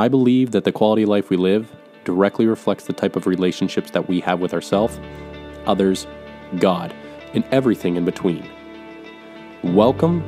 I 0.00 0.08
believe 0.08 0.52
that 0.52 0.64
the 0.64 0.72
quality 0.72 1.02
of 1.02 1.10
life 1.10 1.28
we 1.28 1.36
live 1.36 1.70
directly 2.04 2.46
reflects 2.46 2.84
the 2.84 2.94
type 2.94 3.16
of 3.16 3.26
relationships 3.26 3.90
that 3.90 4.08
we 4.08 4.18
have 4.20 4.40
with 4.40 4.54
ourselves, 4.54 4.98
others, 5.66 6.06
God, 6.58 6.94
and 7.34 7.44
everything 7.50 7.96
in 7.96 8.06
between. 8.06 8.48
Welcome 9.62 10.24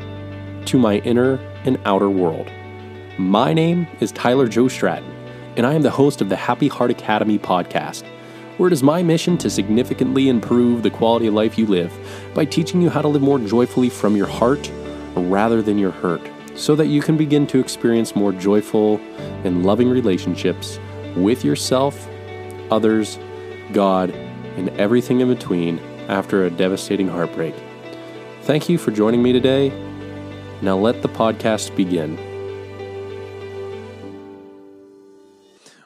to 0.66 0.78
my 0.78 0.96
inner 1.06 1.36
and 1.64 1.80
outer 1.86 2.10
world. 2.10 2.50
My 3.16 3.54
name 3.54 3.86
is 4.00 4.12
Tyler 4.12 4.46
Joe 4.46 4.68
Stratton, 4.68 5.10
and 5.56 5.64
I 5.64 5.72
am 5.72 5.80
the 5.80 5.90
host 5.90 6.20
of 6.20 6.28
the 6.28 6.36
Happy 6.36 6.68
Heart 6.68 6.90
Academy 6.90 7.38
podcast, 7.38 8.02
where 8.58 8.66
it 8.66 8.74
is 8.74 8.82
my 8.82 9.02
mission 9.02 9.38
to 9.38 9.48
significantly 9.48 10.28
improve 10.28 10.82
the 10.82 10.90
quality 10.90 11.28
of 11.28 11.32
life 11.32 11.56
you 11.56 11.64
live 11.64 11.90
by 12.34 12.44
teaching 12.44 12.82
you 12.82 12.90
how 12.90 13.00
to 13.00 13.08
live 13.08 13.22
more 13.22 13.38
joyfully 13.38 13.88
from 13.88 14.16
your 14.16 14.26
heart 14.26 14.70
rather 15.14 15.62
than 15.62 15.78
your 15.78 15.92
hurt, 15.92 16.20
so 16.54 16.74
that 16.76 16.86
you 16.86 17.00
can 17.00 17.16
begin 17.16 17.46
to 17.48 17.58
experience 17.58 18.14
more 18.14 18.32
joyful 18.32 18.98
and 19.44 19.64
loving 19.64 19.88
relationships 19.88 20.78
with 21.16 21.44
yourself, 21.44 22.08
others, 22.70 23.18
God, 23.72 24.10
and 24.10 24.68
everything 24.70 25.20
in 25.20 25.28
between 25.28 25.78
after 26.08 26.44
a 26.44 26.50
devastating 26.50 27.08
heartbreak. 27.08 27.54
Thank 28.42 28.68
you 28.68 28.76
for 28.76 28.90
joining 28.90 29.22
me 29.22 29.32
today. 29.32 29.70
Now 30.60 30.76
let 30.76 31.02
the 31.02 31.08
podcast 31.08 31.74
begin. 31.74 32.18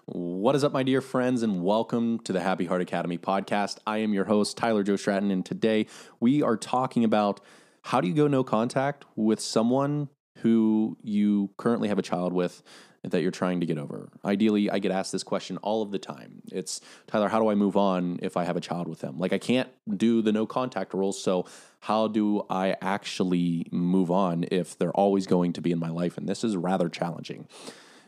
What 0.07 0.55
is 0.55 0.63
up, 0.63 0.73
my 0.73 0.83
dear 0.83 1.01
friends, 1.01 1.43
and 1.43 1.65
welcome 1.65 2.21
to 2.21 2.33
the 2.33 2.41
Happy 2.41 2.67
Heart 2.67 2.81
Academy 2.81 3.19
podcast. 3.19 3.79
I 3.87 3.99
am 3.99 4.15
your 4.15 4.27
host, 4.27 4.57
Tyler 4.57 4.83
Joe 4.83 4.97
Stratton, 4.97 5.31
and 5.31 5.45
today 5.45 5.87
we 6.21 6.43
are 6.43 6.57
talking 6.57 7.05
about 7.05 7.41
how 7.83 8.01
do 8.01 8.09
you 8.09 8.15
go 8.15 8.27
no 8.27 8.45
contact 8.45 9.05
with 9.17 9.41
someone 9.41 10.09
who 10.37 10.97
you 11.03 11.51
currently 11.57 11.89
have 11.89 11.99
a 11.99 12.03
child 12.03 12.33
with 12.33 12.63
that 13.03 13.23
you're 13.23 13.31
trying 13.31 13.61
to 13.61 13.67
get 13.67 13.79
over? 13.79 14.11
Ideally, 14.25 14.71
I 14.71 14.79
get 14.79 14.91
asked 14.91 15.13
this 15.13 15.23
question 15.23 15.57
all 15.59 15.83
of 15.83 15.91
the 15.91 15.99
time. 15.99 16.43
It's 16.51 16.81
Tyler, 17.07 17.29
how 17.29 17.41
do 17.41 17.49
I 17.49 17.55
move 17.55 17.77
on 17.77 18.19
if 18.23 18.37
I 18.37 18.45
have 18.45 18.57
a 18.57 18.61
child 18.61 18.89
with 18.89 19.01
them? 19.01 19.19
Like, 19.19 19.33
I 19.33 19.39
can't 19.39 19.69
do 19.97 20.23
the 20.23 20.33
no 20.33 20.47
contact 20.47 20.95
rules. 20.95 21.23
So, 21.23 21.47
how 21.81 22.09
do 22.09 22.45
I 22.51 22.77
actually 22.81 23.67
move 23.71 24.11
on 24.11 24.45
if 24.51 24.77
they're 24.77 24.93
always 24.93 25.27
going 25.27 25.53
to 25.55 25.61
be 25.61 25.71
in 25.71 25.79
my 25.79 25.91
life? 25.91 26.19
And 26.19 26.29
this 26.29 26.43
is 26.43 26.57
rather 26.57 26.89
challenging. 26.89 27.47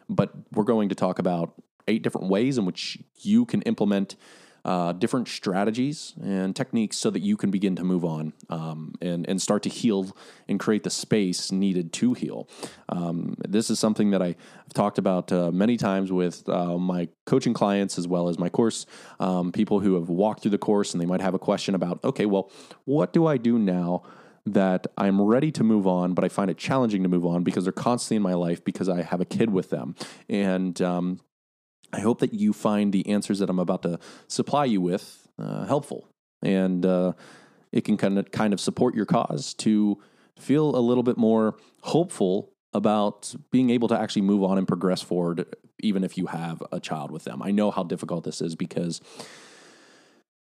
But 0.08 0.32
we're 0.52 0.64
going 0.64 0.88
to 0.88 0.94
talk 0.94 1.18
about 1.18 1.54
eight 1.86 2.02
different 2.02 2.28
ways 2.28 2.58
in 2.58 2.64
which 2.64 2.98
you 3.20 3.44
can 3.44 3.62
implement 3.62 4.16
uh, 4.64 4.92
different 4.92 5.28
strategies 5.28 6.14
and 6.22 6.54
techniques 6.54 6.96
so 6.96 7.10
that 7.10 7.20
you 7.20 7.36
can 7.36 7.50
begin 7.50 7.76
to 7.76 7.84
move 7.84 8.04
on 8.04 8.32
um, 8.50 8.94
and, 9.00 9.28
and 9.28 9.40
start 9.40 9.62
to 9.62 9.68
heal 9.68 10.16
and 10.48 10.60
create 10.60 10.84
the 10.84 10.90
space 10.90 11.50
needed 11.52 11.92
to 11.92 12.14
heal. 12.14 12.48
Um, 12.88 13.34
this 13.48 13.70
is 13.70 13.78
something 13.78 14.10
that 14.10 14.22
I, 14.22 14.28
have 14.68 14.74
talked 14.74 14.98
about 14.98 15.32
uh, 15.32 15.50
many 15.50 15.76
times 15.76 16.12
with 16.12 16.46
uh, 16.48 16.76
my 16.76 17.08
coaching 17.24 17.54
clients 17.54 17.98
as 17.98 18.06
well 18.06 18.28
as 18.28 18.38
my 18.38 18.50
course 18.50 18.84
um, 19.18 19.50
people 19.50 19.80
who 19.80 19.94
have 19.94 20.10
walked 20.10 20.42
through 20.42 20.50
the 20.50 20.58
course 20.58 20.92
and 20.92 21.00
they 21.00 21.06
might 21.06 21.22
have 21.22 21.34
a 21.34 21.38
question 21.38 21.74
about, 21.74 22.04
okay, 22.04 22.26
well, 22.26 22.50
what 22.84 23.12
do 23.12 23.26
I 23.26 23.36
do 23.36 23.58
now? 23.58 24.02
that 24.52 24.86
I'm 24.96 25.20
ready 25.20 25.50
to 25.52 25.64
move 25.64 25.86
on, 25.86 26.14
but 26.14 26.24
I 26.24 26.28
find 26.28 26.50
it 26.50 26.56
challenging 26.56 27.02
to 27.02 27.08
move 27.08 27.26
on 27.26 27.42
because 27.42 27.64
they're 27.64 27.72
constantly 27.72 28.16
in 28.16 28.22
my 28.22 28.34
life 28.34 28.64
because 28.64 28.88
I 28.88 29.02
have 29.02 29.20
a 29.20 29.24
kid 29.24 29.50
with 29.50 29.70
them. 29.70 29.94
And 30.28 30.80
um, 30.80 31.20
I 31.92 32.00
hope 32.00 32.20
that 32.20 32.34
you 32.34 32.52
find 32.52 32.92
the 32.92 33.08
answers 33.08 33.38
that 33.38 33.48
I'm 33.48 33.58
about 33.58 33.82
to 33.82 33.98
supply 34.26 34.66
you 34.66 34.80
with 34.80 35.26
uh, 35.38 35.66
helpful, 35.66 36.08
and 36.42 36.84
uh, 36.84 37.12
it 37.72 37.82
can 37.82 37.96
kind 37.96 38.18
of 38.18 38.30
kind 38.30 38.52
of 38.52 38.60
support 38.60 38.94
your 38.94 39.06
cause 39.06 39.54
to 39.54 39.98
feel 40.38 40.76
a 40.76 40.80
little 40.80 41.02
bit 41.02 41.16
more 41.16 41.56
hopeful 41.82 42.52
about 42.74 43.34
being 43.50 43.70
able 43.70 43.88
to 43.88 43.98
actually 43.98 44.22
move 44.22 44.42
on 44.42 44.58
and 44.58 44.68
progress 44.68 45.00
forward, 45.00 45.46
even 45.80 46.04
if 46.04 46.18
you 46.18 46.26
have 46.26 46.62
a 46.70 46.78
child 46.78 47.10
with 47.10 47.24
them. 47.24 47.42
I 47.42 47.50
know 47.50 47.70
how 47.70 47.82
difficult 47.82 48.24
this 48.24 48.40
is 48.40 48.54
because 48.54 49.00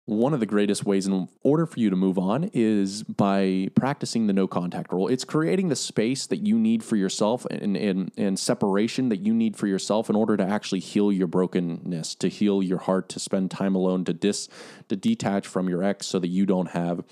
one 0.07 0.33
of 0.33 0.39
the 0.39 0.47
greatest 0.47 0.87
ways 0.87 1.07
in 1.07 1.29
order 1.43 1.67
for 1.67 1.81
you 1.81 1.91
to 1.91 1.97
move 1.97 2.17
on 2.17 2.49
is 2.55 3.03
by 3.03 3.69
practicing 3.75 4.29
the 4.29 4.33
no 4.33 4.47
contact 4.47 4.93
rule. 4.93 5.09
It's 5.09 5.25
creating 5.25 5.69
the 5.69 5.77
space 5.77 6.27
that 6.29 6.47
you 6.47 6.61
need 6.61 6.85
for 6.85 6.95
yourself 6.95 7.45
and, 7.47 7.77
and, 7.77 8.13
and 8.17 8.39
separation 8.39 9.09
that 9.09 9.19
you 9.19 9.35
need 9.35 9.57
for 9.57 9.67
yourself 9.67 10.09
in 10.09 10.15
order 10.15 10.37
to 10.37 10.45
actually 10.45 10.79
heal 10.79 11.11
your 11.11 11.27
brokenness, 11.27 12.15
to 12.17 12.29
heal 12.29 12.63
your 12.63 12.79
heart, 12.79 13.09
to 13.11 13.19
spend 13.19 13.51
time 13.51 13.75
alone, 13.75 14.05
to 14.05 14.13
dis 14.13 14.49
to 14.89 14.95
detach 14.95 15.47
from 15.47 15.69
your 15.69 15.83
ex 15.83 16.07
so 16.07 16.21
that 16.21 16.29
you 16.29 16.47
don't 16.47 16.71
have 16.71 17.03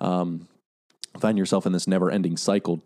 um, 0.00 0.48
find 1.20 1.38
yourself 1.38 1.66
in 1.66 1.72
this 1.72 1.86
never 1.86 2.10
ending 2.10 2.36
cycle 2.36 2.82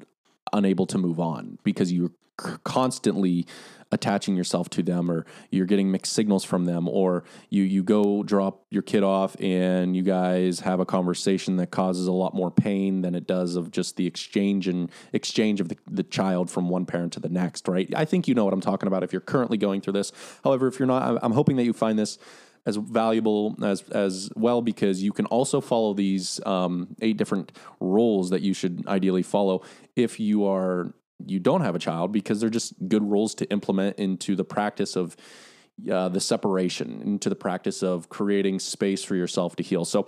unable 0.52 0.86
to 0.86 0.98
move 0.98 1.18
on 1.18 1.58
because 1.64 1.90
you're 1.90 2.12
constantly 2.36 3.46
attaching 3.92 4.36
yourself 4.36 4.68
to 4.68 4.82
them 4.82 5.10
or 5.10 5.24
you're 5.50 5.66
getting 5.66 5.90
mixed 5.90 6.12
signals 6.12 6.44
from 6.44 6.64
them 6.64 6.88
or 6.88 7.22
you 7.48 7.62
you 7.62 7.82
go 7.82 8.22
drop 8.24 8.64
your 8.70 8.82
kid 8.82 9.04
off 9.04 9.36
and 9.40 9.94
you 9.94 10.02
guys 10.02 10.60
have 10.60 10.80
a 10.80 10.84
conversation 10.84 11.56
that 11.56 11.70
causes 11.70 12.06
a 12.06 12.12
lot 12.12 12.34
more 12.34 12.50
pain 12.50 13.02
than 13.02 13.14
it 13.14 13.26
does 13.26 13.54
of 13.54 13.70
just 13.70 13.96
the 13.96 14.06
exchange 14.06 14.66
and 14.66 14.90
exchange 15.12 15.60
of 15.60 15.68
the, 15.68 15.78
the 15.88 16.02
child 16.02 16.50
from 16.50 16.68
one 16.68 16.84
parent 16.84 17.12
to 17.12 17.20
the 17.20 17.28
next 17.28 17.68
right? 17.68 17.92
I 17.94 18.04
think 18.04 18.26
you 18.26 18.34
know 18.34 18.44
what 18.44 18.52
i'm 18.52 18.60
talking 18.60 18.88
about 18.88 19.04
if 19.04 19.12
you're 19.12 19.20
currently 19.20 19.56
going 19.56 19.80
through 19.80 19.94
this. 19.94 20.12
However 20.42 20.66
if 20.66 20.78
you're 20.78 20.88
not 20.88 21.22
i'm 21.22 21.32
hoping 21.32 21.56
that 21.56 21.64
you 21.64 21.72
find 21.72 21.98
this 21.98 22.18
as 22.66 22.76
valuable 22.76 23.54
as 23.62 23.82
as 23.90 24.30
well 24.34 24.62
because 24.62 25.02
you 25.02 25.12
can 25.12 25.26
also 25.26 25.60
follow 25.60 25.94
these 25.94 26.40
um, 26.46 26.96
eight 27.02 27.16
different 27.16 27.52
rules 27.78 28.30
that 28.30 28.40
you 28.40 28.54
should 28.54 28.86
ideally 28.86 29.22
follow 29.22 29.62
if 29.96 30.18
you 30.18 30.46
are 30.46 30.92
you 31.24 31.38
don't 31.38 31.60
have 31.62 31.74
a 31.74 31.78
child 31.78 32.12
because 32.12 32.40
they're 32.40 32.50
just 32.50 32.74
good 32.88 33.02
rules 33.02 33.34
to 33.36 33.50
implement 33.50 33.98
into 33.98 34.36
the 34.36 34.44
practice 34.44 34.96
of 34.96 35.16
uh, 35.90 36.08
the 36.08 36.20
separation, 36.20 37.02
into 37.02 37.28
the 37.28 37.36
practice 37.36 37.82
of 37.82 38.08
creating 38.08 38.58
space 38.58 39.02
for 39.02 39.16
yourself 39.16 39.56
to 39.56 39.62
heal. 39.62 39.84
So, 39.84 40.06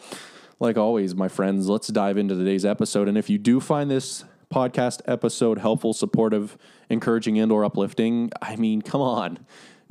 like 0.58 0.78
always, 0.78 1.14
my 1.14 1.28
friends, 1.28 1.68
let's 1.68 1.88
dive 1.88 2.16
into 2.16 2.34
today's 2.34 2.64
episode. 2.64 3.08
And 3.08 3.18
if 3.18 3.28
you 3.28 3.36
do 3.36 3.60
find 3.60 3.90
this 3.90 4.24
podcast 4.52 5.02
episode 5.06 5.58
helpful, 5.58 5.92
supportive, 5.92 6.56
encouraging, 6.88 7.38
and 7.38 7.52
or 7.52 7.64
uplifting, 7.64 8.30
I 8.40 8.56
mean, 8.56 8.80
come 8.80 9.00
on 9.00 9.40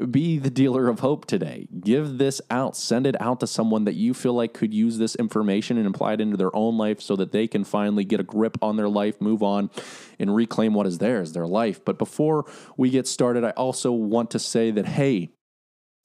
be 0.09 0.37
the 0.37 0.49
dealer 0.49 0.89
of 0.89 0.99
hope 0.99 1.25
today. 1.25 1.67
Give 1.79 2.17
this 2.17 2.41
out. 2.49 2.75
Send 2.75 3.07
it 3.07 3.19
out 3.21 3.39
to 3.39 3.47
someone 3.47 3.85
that 3.85 3.95
you 3.95 4.13
feel 4.13 4.33
like 4.33 4.53
could 4.53 4.73
use 4.73 4.97
this 4.97 5.15
information 5.15 5.77
and 5.77 5.87
apply 5.87 6.13
it 6.13 6.21
into 6.21 6.37
their 6.37 6.53
own 6.55 6.77
life 6.77 7.01
so 7.01 7.15
that 7.15 7.31
they 7.31 7.47
can 7.47 7.63
finally 7.63 8.03
get 8.03 8.19
a 8.19 8.23
grip 8.23 8.57
on 8.61 8.75
their 8.75 8.89
life, 8.89 9.21
move 9.21 9.41
on, 9.41 9.69
and 10.19 10.35
reclaim 10.35 10.73
what 10.73 10.87
is 10.87 10.97
theirs, 10.97 11.31
their 11.31 11.47
life. 11.47 11.83
But 11.83 11.97
before 11.97 12.45
we 12.75 12.89
get 12.89 13.07
started, 13.07 13.43
I 13.43 13.51
also 13.51 13.91
want 13.91 14.31
to 14.31 14.39
say 14.39 14.71
that, 14.71 14.85
hey, 14.85 15.29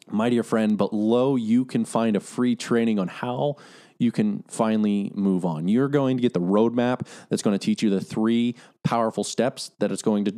my 0.08 0.30
dear 0.30 0.42
friend, 0.42 0.78
below 0.78 1.36
you 1.36 1.64
can 1.64 1.84
find 1.84 2.16
a 2.16 2.20
free 2.20 2.56
training 2.56 2.98
on 2.98 3.08
how 3.08 3.56
you 4.00 4.10
can 4.10 4.42
finally 4.48 5.12
move 5.14 5.44
on. 5.44 5.68
You're 5.68 5.88
going 5.88 6.16
to 6.16 6.22
get 6.22 6.32
the 6.32 6.40
roadmap 6.40 7.06
that's 7.28 7.42
going 7.42 7.56
to 7.56 7.64
teach 7.64 7.82
you 7.82 7.90
the 7.90 8.00
three 8.00 8.56
powerful 8.82 9.22
steps 9.22 9.72
that 9.78 9.92
it's 9.92 10.00
going 10.00 10.24
to 10.24 10.32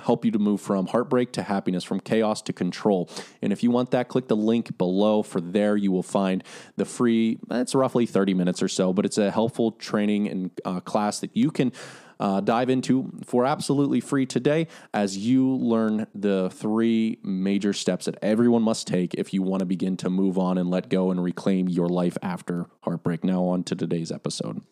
help 0.00 0.24
you 0.24 0.30
to 0.30 0.38
move 0.38 0.60
from 0.60 0.86
heartbreak 0.86 1.32
to 1.32 1.42
happiness, 1.42 1.82
from 1.82 1.98
chaos 1.98 2.40
to 2.42 2.52
control. 2.52 3.10
And 3.42 3.52
if 3.52 3.62
you 3.64 3.72
want 3.72 3.90
that, 3.90 4.08
click 4.08 4.28
the 4.28 4.36
link 4.36 4.78
below. 4.78 5.24
For 5.24 5.40
there, 5.40 5.76
you 5.76 5.90
will 5.90 6.04
find 6.04 6.44
the 6.76 6.84
free, 6.84 7.38
it's 7.50 7.74
roughly 7.74 8.06
30 8.06 8.34
minutes 8.34 8.62
or 8.62 8.68
so, 8.68 8.92
but 8.92 9.04
it's 9.04 9.18
a 9.18 9.32
helpful 9.32 9.72
training 9.72 10.28
and 10.28 10.50
uh, 10.64 10.80
class 10.80 11.18
that 11.20 11.36
you 11.36 11.50
can 11.50 11.72
uh, 12.20 12.40
dive 12.40 12.70
into 12.70 13.10
for 13.24 13.46
absolutely 13.46 14.00
free 14.00 14.26
today 14.26 14.66
as 14.92 15.16
you 15.16 15.56
learn 15.56 16.06
the 16.14 16.50
three 16.50 17.18
major 17.22 17.72
steps 17.72 18.06
that 18.06 18.16
everyone 18.22 18.62
must 18.62 18.86
take 18.86 19.14
if 19.14 19.32
you 19.32 19.42
want 19.42 19.60
to 19.60 19.66
begin 19.66 19.96
to 19.96 20.10
move 20.10 20.38
on 20.38 20.58
and 20.58 20.70
let 20.70 20.88
go 20.88 21.10
and 21.10 21.22
reclaim 21.22 21.68
your 21.68 21.88
life 21.88 22.18
after 22.22 22.66
heartbreak. 22.82 23.24
Now, 23.24 23.44
on 23.44 23.64
to 23.64 23.76
today's 23.76 24.10
episode. 24.10 24.62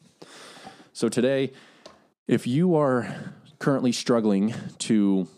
So, 0.93 1.09
today, 1.09 1.53
if 2.27 2.47
you 2.47 2.75
are 2.75 3.33
currently 3.59 3.93
struggling 3.93 4.55
to 4.78 5.28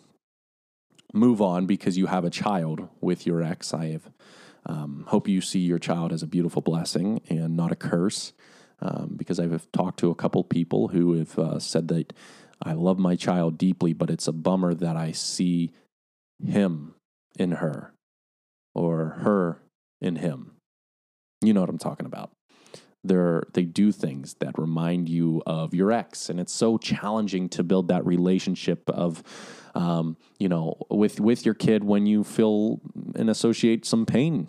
move 1.12 1.42
on 1.42 1.66
because 1.66 1.96
you 1.98 2.06
have 2.06 2.24
a 2.24 2.30
child 2.30 2.88
with 3.00 3.26
your 3.26 3.42
ex, 3.42 3.74
I 3.74 3.92
have, 3.92 4.10
um, 4.66 5.04
hope 5.08 5.28
you 5.28 5.40
see 5.40 5.60
your 5.60 5.78
child 5.78 6.12
as 6.12 6.22
a 6.22 6.26
beautiful 6.26 6.62
blessing 6.62 7.20
and 7.28 7.56
not 7.56 7.72
a 7.72 7.76
curse 7.76 8.32
um, 8.80 9.14
because 9.16 9.40
I've 9.40 9.70
talked 9.72 9.98
to 10.00 10.10
a 10.10 10.14
couple 10.14 10.42
people 10.44 10.88
who 10.88 11.14
have 11.14 11.38
uh, 11.38 11.58
said 11.58 11.88
that 11.88 12.12
I 12.62 12.72
love 12.72 12.98
my 12.98 13.16
child 13.16 13.58
deeply, 13.58 13.92
but 13.92 14.10
it's 14.10 14.28
a 14.28 14.32
bummer 14.32 14.74
that 14.74 14.96
I 14.96 15.12
see 15.12 15.72
him 16.44 16.94
in 17.38 17.52
her 17.52 17.92
or 18.74 19.18
her 19.20 19.60
in 20.00 20.16
him. 20.16 20.52
You 21.40 21.52
know 21.52 21.60
what 21.60 21.70
I'm 21.70 21.78
talking 21.78 22.06
about. 22.06 22.30
They're, 23.04 23.44
they 23.54 23.62
do 23.62 23.92
things 23.92 24.34
that 24.40 24.58
remind 24.58 25.08
you 25.08 25.42
of 25.46 25.72
your 25.72 25.92
ex, 25.92 26.28
and 26.28 26.40
it's 26.40 26.52
so 26.52 26.78
challenging 26.78 27.48
to 27.50 27.62
build 27.62 27.88
that 27.88 28.04
relationship 28.04 28.90
of, 28.90 29.22
um, 29.76 30.16
you 30.38 30.48
know, 30.48 30.76
with 30.90 31.20
with 31.20 31.46
your 31.46 31.54
kid 31.54 31.84
when 31.84 32.06
you 32.06 32.24
feel 32.24 32.80
and 33.14 33.30
associate 33.30 33.86
some 33.86 34.04
pain 34.04 34.48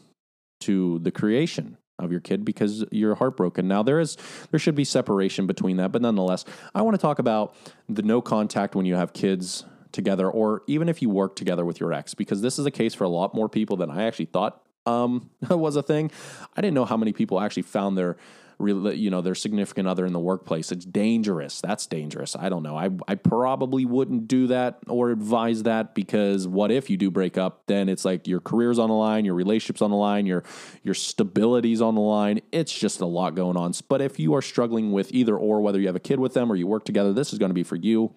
to 0.62 0.98
the 1.00 1.12
creation 1.12 1.78
of 2.04 2.12
your 2.12 2.22
kid 2.22 2.46
because 2.46 2.86
you're 2.92 3.16
heartbroken. 3.16 3.68
Now 3.68 3.84
there 3.84 4.00
is 4.00 4.18
there 4.52 4.60
should 4.60 4.76
be 4.76 4.84
separation 4.84 5.48
between 5.48 5.78
that, 5.78 5.92
but 5.92 6.02
nonetheless, 6.02 6.46
I 6.74 6.82
want 6.82 6.96
to 6.96 7.02
talk 7.02 7.20
about 7.20 7.56
the 7.88 8.02
no 8.02 8.22
contact 8.22 8.76
when 8.76 8.86
you 8.86 8.96
have 8.96 9.14
kids 9.14 9.66
together, 9.92 10.30
or 10.30 10.64
even 10.68 10.88
if 10.90 11.02
you 11.02 11.10
work 11.10 11.36
together 11.36 11.66
with 11.66 11.80
your 11.80 11.94
ex, 11.94 12.14
because 12.14 12.42
this 12.42 12.60
is 12.60 12.66
a 12.66 12.72
case 12.72 12.94
for 12.94 13.04
a 13.04 13.10
lot 13.10 13.34
more 13.34 13.50
people 13.50 13.78
than 13.78 13.90
I 13.90 14.04
actually 14.04 14.26
thought 14.26 14.62
um, 14.86 15.30
was 15.50 15.76
a 15.76 15.84
thing. 15.84 16.12
I 16.56 16.62
didn't 16.62 16.74
know 16.74 16.86
how 16.86 16.98
many 16.98 17.14
people 17.14 17.40
actually 17.40 17.64
found 17.64 17.98
their 17.98 18.18
you 18.60 19.10
know 19.10 19.22
their 19.22 19.36
significant 19.36 19.88
other 19.88 20.06
in 20.06 20.14
the 20.14 20.20
workplace. 20.20 20.72
It's 20.72 20.86
dangerous. 20.86 21.62
That's 21.62 21.88
dangerous. 21.88 22.36
I 22.36 22.50
don't 22.50 22.64
know. 22.64 22.78
I, 22.78 22.90
I 23.08 23.16
probably 23.16 23.86
wouldn't 23.86 24.28
do 24.28 24.48
that 24.48 24.80
or 24.88 25.12
advise 25.12 25.64
that 25.64 25.96
because 25.96 26.48
what 26.48 26.72
if 26.72 26.90
you 26.90 26.98
do 26.98 27.10
break 27.10 27.38
up? 27.38 27.64
Then 27.68 27.88
it's 27.88 28.04
like 28.04 28.28
your 28.28 28.42
career's 28.42 28.80
on 28.80 28.90
the 28.90 28.96
line 28.96 29.26
your 29.26 29.36
relationships 29.36 29.82
on 29.82 29.92
the 29.92 29.98
line 29.98 30.26
your 30.26 30.44
your 30.84 30.94
stability's 30.94 31.82
on 31.82 31.96
the 31.96 32.02
line. 32.02 32.42
It's 32.52 32.78
just 32.78 33.00
a 33.00 33.06
lot 33.06 33.36
going 33.36 33.56
on. 33.56 33.74
But 33.88 34.02
if 34.02 34.20
you 34.20 34.34
are 34.36 34.42
struggling 34.42 34.92
with 34.92 35.12
either 35.14 35.38
or 35.38 35.62
whether 35.62 35.80
you 35.80 35.88
have 35.88 35.96
a 35.96 36.02
kid 36.02 36.20
with 36.20 36.34
them 36.34 36.52
or 36.52 36.56
you 36.56 36.68
work 36.68 36.84
together 36.84 37.14
this 37.14 37.32
is 37.32 37.40
going 37.40 37.52
to 37.52 37.56
be 37.56 37.64
for 37.64 37.76
you 37.76 38.14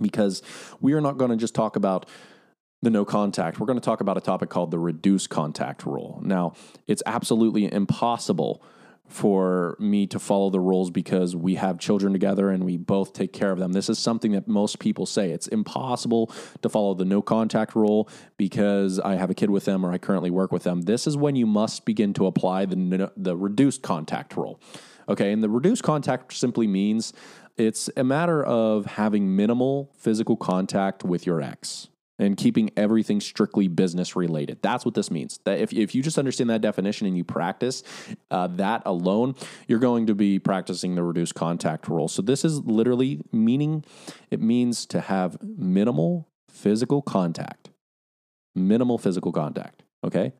because 0.00 0.42
we 0.80 0.92
are 0.92 1.00
not 1.00 1.16
going 1.16 1.30
to 1.30 1.36
just 1.36 1.54
talk 1.54 1.76
about 1.76 2.06
the 2.82 2.90
no 2.90 3.04
contact. 3.04 3.58
We're 3.58 3.66
going 3.66 3.80
to 3.80 3.84
talk 3.84 4.00
about 4.00 4.16
a 4.16 4.20
topic 4.20 4.50
called 4.50 4.70
the 4.70 4.78
reduced 4.78 5.30
contact 5.30 5.86
rule. 5.86 6.20
Now, 6.22 6.52
it's 6.86 7.02
absolutely 7.06 7.72
impossible 7.72 8.62
for 9.08 9.76
me 9.78 10.06
to 10.08 10.18
follow 10.18 10.50
the 10.50 10.60
rules 10.60 10.90
because 10.90 11.36
we 11.36 11.54
have 11.54 11.78
children 11.78 12.12
together 12.12 12.50
and 12.50 12.64
we 12.64 12.76
both 12.76 13.12
take 13.12 13.32
care 13.32 13.52
of 13.52 13.58
them. 13.58 13.72
This 13.72 13.88
is 13.88 13.98
something 13.98 14.32
that 14.32 14.48
most 14.48 14.78
people 14.78 15.06
say. 15.06 15.30
It's 15.30 15.46
impossible 15.46 16.32
to 16.62 16.68
follow 16.68 16.94
the 16.94 17.04
no 17.04 17.22
contact 17.22 17.74
rule 17.74 18.08
because 18.36 18.98
I 18.98 19.16
have 19.16 19.30
a 19.30 19.34
kid 19.34 19.50
with 19.50 19.64
them 19.64 19.84
or 19.84 19.92
I 19.92 19.98
currently 19.98 20.30
work 20.30 20.52
with 20.52 20.64
them. 20.64 20.82
This 20.82 21.06
is 21.06 21.16
when 21.16 21.36
you 21.36 21.46
must 21.46 21.84
begin 21.84 22.12
to 22.14 22.26
apply 22.26 22.66
the 22.66 23.12
the 23.16 23.36
reduced 23.36 23.82
contact 23.82 24.36
rule. 24.36 24.60
Okay, 25.08 25.32
and 25.32 25.42
the 25.42 25.48
reduced 25.48 25.82
contact 25.82 26.32
simply 26.32 26.66
means 26.66 27.12
it's 27.56 27.88
a 27.96 28.04
matter 28.04 28.44
of 28.44 28.86
having 28.86 29.34
minimal 29.34 29.92
physical 29.96 30.36
contact 30.36 31.04
with 31.04 31.26
your 31.26 31.40
ex 31.40 31.88
and 32.18 32.36
keeping 32.36 32.70
everything 32.76 33.20
strictly 33.20 33.68
business 33.68 34.16
related. 34.16 34.58
That's 34.62 34.84
what 34.84 34.94
this 34.94 35.10
means. 35.10 35.38
That 35.44 35.60
if, 35.60 35.72
if 35.72 35.94
you 35.94 36.02
just 36.02 36.18
understand 36.18 36.50
that 36.50 36.60
definition 36.60 37.06
and 37.06 37.16
you 37.16 37.24
practice 37.24 37.82
uh, 38.30 38.46
that 38.48 38.82
alone, 38.86 39.34
you're 39.68 39.78
going 39.78 40.06
to 40.06 40.14
be 40.14 40.38
practicing 40.38 40.94
the 40.94 41.02
reduced 41.02 41.34
contact 41.34 41.88
rule. 41.88 42.08
So 42.08 42.22
this 42.22 42.44
is 42.44 42.60
literally 42.60 43.20
meaning 43.32 43.84
it 44.30 44.40
means 44.40 44.86
to 44.86 45.00
have 45.00 45.36
minimal 45.42 46.28
physical 46.48 47.02
contact. 47.02 47.70
Minimal 48.54 48.96
physical 48.96 49.32
contact. 49.32 49.82
Okay. 50.02 50.32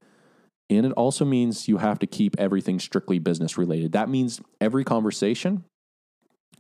And 0.69 0.85
it 0.87 0.93
also 0.93 1.25
means 1.25 1.69
you 1.69 1.77
have 1.77 1.99
to 2.01 2.07
keep 2.07 2.35
everything 2.39 2.81
strictly 2.81 3.19
business 3.19 3.57
related. 3.57 3.93
That 3.93 4.09
means 4.09 4.41
every 4.61 4.83
conversation 4.83 5.65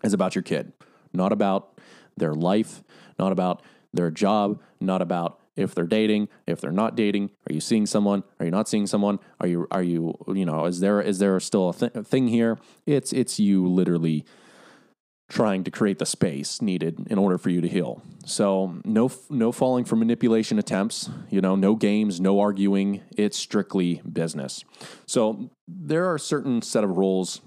is 0.04 0.12
about 0.12 0.34
your 0.34 0.42
kid, 0.42 0.72
not 1.12 1.32
about 1.32 1.80
their 2.16 2.34
life, 2.34 2.84
not 3.18 3.32
about 3.32 3.62
their 3.92 4.10
job, 4.10 4.60
not 4.80 5.02
about 5.02 5.40
if 5.56 5.74
they're 5.74 5.86
dating, 5.86 6.28
if 6.46 6.60
they're 6.60 6.70
not 6.70 6.94
dating, 6.94 7.30
are 7.48 7.54
you 7.54 7.60
seeing 7.60 7.86
someone? 7.86 8.22
Are 8.38 8.44
you 8.44 8.50
not 8.50 8.68
seeing 8.68 8.86
someone? 8.86 9.18
Are 9.40 9.46
you 9.46 9.66
are 9.70 9.82
you 9.82 10.14
you 10.28 10.44
know 10.44 10.66
is 10.66 10.80
there 10.80 11.00
is 11.00 11.18
there 11.18 11.38
still 11.40 11.70
a, 11.70 11.74
th- 11.74 12.06
thing 12.06 12.28
here? 12.28 12.58
It's 12.86 13.12
it's 13.12 13.40
you 13.40 13.66
literally 13.66 14.24
trying 15.28 15.64
to 15.64 15.70
create 15.70 15.98
the 15.98 16.06
space 16.06 16.62
needed 16.62 17.06
in 17.10 17.18
order 17.18 17.36
for 17.36 17.50
you 17.50 17.60
to 17.60 17.68
heal. 17.68 18.02
So 18.24 18.76
no 18.84 19.10
no 19.30 19.50
falling 19.50 19.84
for 19.84 19.96
manipulation 19.96 20.58
attempts, 20.58 21.10
you 21.30 21.40
know, 21.40 21.56
no 21.56 21.74
games, 21.74 22.20
no 22.20 22.38
arguing, 22.38 23.02
it's 23.16 23.38
strictly 23.38 24.02
business. 24.10 24.64
So 25.06 25.50
there 25.66 26.06
are 26.06 26.18
certain 26.18 26.62
set 26.62 26.84
of 26.84 26.96
rules 26.96 27.40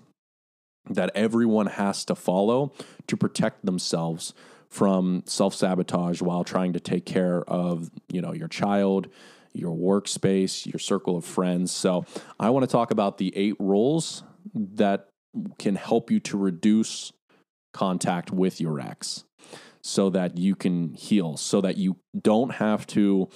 that 0.90 1.12
everyone 1.14 1.68
has 1.68 2.04
to 2.06 2.16
follow 2.16 2.74
to 3.08 3.16
protect 3.16 3.66
themselves 3.66 4.34
from 4.70 5.24
self 5.26 5.54
sabotage 5.56 6.22
while 6.22 6.44
trying 6.44 6.74
to 6.74 6.80
take 6.80 7.06
care 7.06 7.42
of 7.42 7.90
you 8.08 8.22
know 8.22 8.34
your 8.34 8.48
child, 8.48 9.08
your 9.54 9.76
workspace, 9.76 10.66
your 10.72 10.80
circle 10.80 11.18
of 11.18 11.26
friends. 11.26 11.72
So 11.72 12.06
I 12.40 12.50
want 12.50 12.64
to 12.64 12.72
talk 12.72 12.92
about 12.92 13.18
the 13.18 13.36
eight 13.36 13.56
rules 13.60 14.24
that 14.54 15.10
can 15.58 15.76
help 15.76 16.12
you 16.12 16.20
to 16.20 16.38
reduce 16.38 17.12
contact 17.74 18.32
with 18.32 18.60
your 18.60 18.80
ex 18.80 19.24
so 19.82 20.10
that 20.10 20.38
you 20.38 20.56
can 20.56 20.94
heal, 20.94 21.38
so 21.38 21.62
that 21.62 21.78
you 21.78 21.98
don't 22.20 22.52
have 22.56 22.86
to 22.88 23.30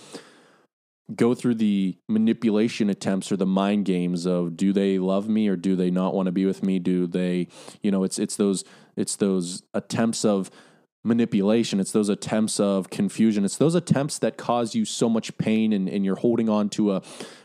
go 1.13 1.33
through 1.33 1.55
the 1.55 1.97
manipulation 2.07 2.89
attempts 2.89 3.31
or 3.31 3.37
the 3.37 3.45
mind 3.45 3.85
games 3.85 4.25
of 4.25 4.55
do 4.55 4.71
they 4.71 4.97
love 4.97 5.27
me 5.27 5.47
or 5.47 5.55
do 5.55 5.75
they 5.75 5.91
not 5.91 6.13
want 6.13 6.27
to 6.27 6.31
be 6.31 6.45
with 6.45 6.63
me 6.63 6.79
do 6.79 7.05
they 7.05 7.45
you 7.81 7.91
know 7.91 8.03
it's 8.03 8.17
it's 8.17 8.37
those 8.37 8.63
it's 8.95 9.17
those 9.17 9.63
attempts 9.73 10.23
of 10.23 10.49
manipulation. 11.03 11.79
It's 11.79 11.91
those 11.91 12.09
attempts 12.09 12.59
of 12.59 12.89
confusion. 12.89 13.43
It's 13.43 13.57
those 13.57 13.75
attempts 13.75 14.19
that 14.19 14.37
cause 14.37 14.73
you 14.73 14.85
so 14.85 15.09
much 15.09 15.37
pain 15.37 15.73
and, 15.73 15.89
and 15.89 16.05
you're 16.05 16.15
holding 16.15 16.49
on 16.49 16.69
to 16.69 16.93
a 16.93 17.01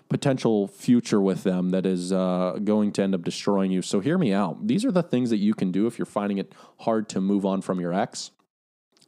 potential 0.08 0.68
future 0.68 1.20
with 1.20 1.42
them 1.42 1.70
that 1.70 1.84
is 1.84 2.12
uh, 2.12 2.58
going 2.62 2.92
to 2.92 3.02
end 3.02 3.14
up 3.14 3.22
destroying 3.22 3.70
you. 3.70 3.82
So, 3.82 4.00
hear 4.00 4.16
me 4.16 4.32
out. 4.32 4.66
These 4.66 4.84
are 4.84 4.92
the 4.92 5.02
things 5.02 5.30
that 5.30 5.38
you 5.38 5.54
can 5.54 5.72
do 5.72 5.86
if 5.86 5.98
you're 5.98 6.06
finding 6.06 6.38
it 6.38 6.54
hard 6.80 7.08
to 7.10 7.20
move 7.20 7.44
on 7.44 7.60
from 7.60 7.80
your 7.80 7.92
ex 7.92 8.30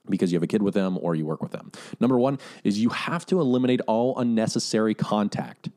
because 0.09 0.33
you 0.33 0.37
have 0.37 0.43
a 0.43 0.49
kid 0.49 0.63
with 0.63 0.75
them 0.75 0.99
or 1.01 1.15
you 1.15 1.25
work 1.25 1.43
with 1.43 1.53
them. 1.53 1.71
Number 2.01 2.19
one 2.19 2.39
is 2.65 2.81
you 2.81 2.89
have 2.91 3.25
to 3.27 3.41
eliminate 3.41 3.81
all 3.87 4.19
unnecessary 4.19 4.95
contact. 4.95 5.69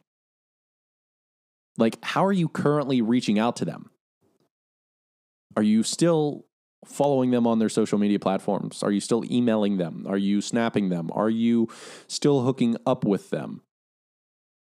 Like, 1.77 2.03
how 2.03 2.25
are 2.25 2.33
you 2.33 2.47
currently 2.47 3.01
reaching 3.01 3.39
out 3.39 3.55
to 3.57 3.65
them? 3.65 3.89
Are 5.55 5.63
you 5.63 5.83
still 5.83 6.45
following 6.85 7.31
them 7.31 7.47
on 7.47 7.59
their 7.59 7.69
social 7.69 7.97
media 7.97 8.19
platforms? 8.19 8.83
Are 8.83 8.91
you 8.91 8.99
still 8.99 9.23
emailing 9.31 9.77
them? 9.77 10.05
Are 10.07 10.17
you 10.17 10.41
snapping 10.41 10.89
them? 10.89 11.09
Are 11.13 11.29
you 11.29 11.67
still 12.07 12.41
hooking 12.41 12.77
up 12.85 13.05
with 13.05 13.29
them? 13.29 13.61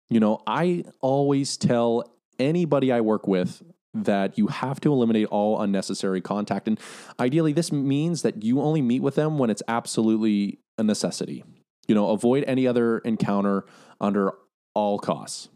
You 0.10 0.20
know, 0.20 0.42
I 0.46 0.84
always 1.00 1.58
tell 1.58 2.14
anybody 2.38 2.92
I 2.92 3.02
work 3.02 3.28
with 3.28 3.64
that 3.94 4.38
you 4.38 4.48
have 4.48 4.80
to 4.82 4.92
eliminate 4.92 5.28
all 5.28 5.62
unnecessary 5.62 6.22
contact. 6.22 6.68
And 6.68 6.80
ideally, 7.20 7.54
this 7.54 7.72
means 7.72 8.22
that 8.22 8.44
you 8.44 8.62
only 8.62 8.82
meet 8.82 9.02
with 9.02 9.16
them 9.16 9.38
when 9.38 9.50
it's 9.50 9.64
absolutely 9.68 10.60
a 10.78 10.84
necessity. 10.84 11.44
You 11.88 11.96
know, 11.96 12.10
avoid 12.10 12.44
any 12.46 12.68
other 12.68 13.00
encounter 13.00 13.66
under 14.00 14.34
all 14.74 15.00
costs. 15.00 15.50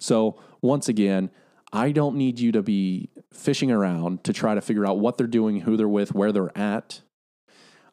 So, 0.00 0.40
once 0.62 0.88
again, 0.88 1.30
I 1.72 1.92
don't 1.92 2.16
need 2.16 2.40
you 2.40 2.52
to 2.52 2.62
be 2.62 3.10
fishing 3.32 3.70
around 3.70 4.24
to 4.24 4.32
try 4.32 4.54
to 4.54 4.60
figure 4.60 4.86
out 4.86 4.98
what 4.98 5.18
they're 5.18 5.26
doing, 5.26 5.60
who 5.60 5.76
they're 5.76 5.88
with, 5.88 6.14
where 6.14 6.32
they're 6.32 6.56
at. 6.56 7.02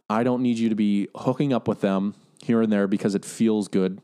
I 0.09 0.23
don't 0.23 0.41
need 0.41 0.57
you 0.57 0.69
to 0.69 0.75
be 0.75 1.09
hooking 1.15 1.51
up 1.51 1.67
with 1.67 1.81
them 1.81 2.15
here 2.41 2.61
and 2.61 2.71
there 2.71 2.87
because 2.87 3.15
it 3.15 3.25
feels 3.25 3.67
good, 3.67 4.01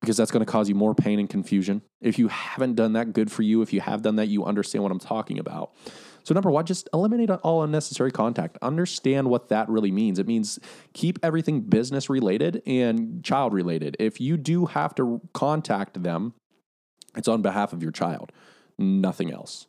because 0.00 0.16
that's 0.16 0.30
going 0.30 0.44
to 0.44 0.50
cause 0.50 0.68
you 0.68 0.74
more 0.74 0.94
pain 0.94 1.18
and 1.18 1.28
confusion. 1.28 1.82
If 2.00 2.18
you 2.18 2.28
haven't 2.28 2.74
done 2.74 2.94
that, 2.94 3.12
good 3.12 3.30
for 3.30 3.42
you. 3.42 3.62
If 3.62 3.72
you 3.72 3.80
have 3.80 4.02
done 4.02 4.16
that, 4.16 4.28
you 4.28 4.44
understand 4.44 4.82
what 4.82 4.90
I'm 4.90 4.98
talking 4.98 5.38
about. 5.38 5.74
So, 6.24 6.34
number 6.34 6.50
one, 6.50 6.66
just 6.66 6.88
eliminate 6.92 7.30
all 7.30 7.62
unnecessary 7.62 8.10
contact. 8.10 8.58
Understand 8.60 9.30
what 9.30 9.48
that 9.48 9.68
really 9.68 9.90
means. 9.90 10.18
It 10.18 10.26
means 10.26 10.58
keep 10.92 11.18
everything 11.22 11.60
business 11.60 12.10
related 12.10 12.62
and 12.66 13.24
child 13.24 13.54
related. 13.54 13.96
If 13.98 14.20
you 14.20 14.36
do 14.36 14.66
have 14.66 14.94
to 14.96 15.22
contact 15.32 16.02
them, 16.02 16.34
it's 17.16 17.28
on 17.28 17.40
behalf 17.40 17.72
of 17.72 17.82
your 17.82 17.92
child 17.92 18.32
nothing 18.78 19.32
else. 19.32 19.66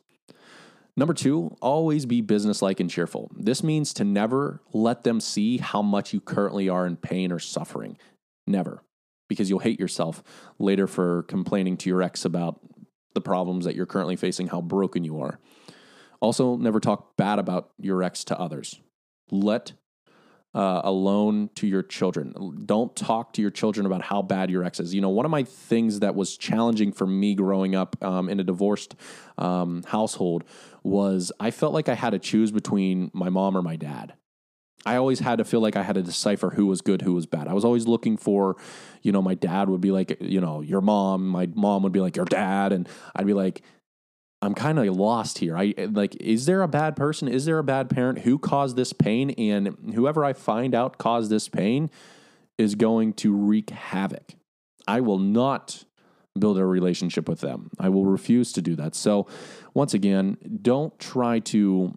Number 0.96 1.14
two, 1.14 1.56
always 1.62 2.04
be 2.04 2.20
businesslike 2.20 2.80
and 2.80 2.90
cheerful. 2.90 3.30
This 3.34 3.62
means 3.62 3.94
to 3.94 4.04
never 4.04 4.60
let 4.72 5.04
them 5.04 5.20
see 5.20 5.58
how 5.58 5.82
much 5.82 6.12
you 6.12 6.20
currently 6.20 6.68
are 6.68 6.86
in 6.86 6.96
pain 6.96 7.32
or 7.32 7.38
suffering. 7.38 7.96
Never. 8.46 8.82
Because 9.28 9.48
you'll 9.48 9.60
hate 9.60 9.80
yourself 9.80 10.22
later 10.58 10.86
for 10.86 11.22
complaining 11.22 11.76
to 11.78 11.88
your 11.88 12.02
ex 12.02 12.24
about 12.24 12.60
the 13.14 13.20
problems 13.20 13.64
that 13.64 13.74
you're 13.74 13.86
currently 13.86 14.16
facing, 14.16 14.48
how 14.48 14.60
broken 14.60 15.04
you 15.04 15.20
are. 15.20 15.38
Also, 16.20 16.56
never 16.56 16.80
talk 16.80 17.16
bad 17.16 17.38
about 17.38 17.70
your 17.78 18.02
ex 18.02 18.24
to 18.24 18.38
others. 18.38 18.80
Let 19.30 19.72
uh, 20.54 20.80
alone 20.84 21.50
to 21.54 21.66
your 21.66 21.82
children. 21.82 22.62
Don't 22.66 22.94
talk 22.96 23.32
to 23.34 23.42
your 23.42 23.50
children 23.50 23.86
about 23.86 24.02
how 24.02 24.22
bad 24.22 24.50
your 24.50 24.64
ex 24.64 24.80
is. 24.80 24.92
You 24.92 25.00
know, 25.00 25.08
one 25.08 25.24
of 25.24 25.30
my 25.30 25.44
things 25.44 26.00
that 26.00 26.14
was 26.14 26.36
challenging 26.36 26.92
for 26.92 27.06
me 27.06 27.34
growing 27.34 27.74
up 27.74 28.02
um, 28.02 28.28
in 28.28 28.40
a 28.40 28.44
divorced 28.44 28.96
um, 29.38 29.84
household 29.84 30.44
was 30.82 31.30
I 31.38 31.50
felt 31.50 31.72
like 31.72 31.88
I 31.88 31.94
had 31.94 32.10
to 32.10 32.18
choose 32.18 32.50
between 32.50 33.10
my 33.12 33.28
mom 33.28 33.56
or 33.56 33.62
my 33.62 33.76
dad. 33.76 34.14
I 34.86 34.96
always 34.96 35.18
had 35.18 35.38
to 35.38 35.44
feel 35.44 35.60
like 35.60 35.76
I 35.76 35.82
had 35.82 35.96
to 35.96 36.02
decipher 36.02 36.50
who 36.50 36.66
was 36.66 36.80
good, 36.80 37.02
who 37.02 37.12
was 37.12 37.26
bad. 37.26 37.48
I 37.48 37.52
was 37.52 37.66
always 37.66 37.86
looking 37.86 38.16
for, 38.16 38.56
you 39.02 39.12
know, 39.12 39.20
my 39.20 39.34
dad 39.34 39.68
would 39.68 39.82
be 39.82 39.90
like, 39.90 40.16
you 40.20 40.40
know, 40.40 40.62
your 40.62 40.80
mom. 40.80 41.28
My 41.28 41.46
mom 41.54 41.82
would 41.82 41.92
be 41.92 42.00
like, 42.00 42.16
your 42.16 42.24
dad. 42.24 42.72
And 42.72 42.88
I'd 43.14 43.26
be 43.26 43.34
like, 43.34 43.62
I'm 44.42 44.54
kind 44.54 44.78
of 44.78 44.96
lost 44.96 45.38
here. 45.38 45.56
I 45.56 45.74
like, 45.78 46.16
is 46.16 46.46
there 46.46 46.62
a 46.62 46.68
bad 46.68 46.96
person? 46.96 47.28
Is 47.28 47.44
there 47.44 47.58
a 47.58 47.64
bad 47.64 47.90
parent 47.90 48.20
who 48.20 48.38
caused 48.38 48.74
this 48.74 48.92
pain? 48.92 49.30
And 49.32 49.92
whoever 49.94 50.24
I 50.24 50.32
find 50.32 50.74
out 50.74 50.96
caused 50.96 51.30
this 51.30 51.48
pain 51.48 51.90
is 52.56 52.74
going 52.74 53.12
to 53.14 53.34
wreak 53.34 53.70
havoc. 53.70 54.34
I 54.88 55.00
will 55.00 55.18
not 55.18 55.84
build 56.38 56.58
a 56.58 56.64
relationship 56.64 57.28
with 57.28 57.40
them. 57.40 57.70
I 57.78 57.90
will 57.90 58.06
refuse 58.06 58.52
to 58.52 58.62
do 58.62 58.76
that. 58.76 58.94
So, 58.94 59.26
once 59.74 59.92
again, 59.92 60.38
don't 60.62 60.98
try 60.98 61.40
to 61.40 61.94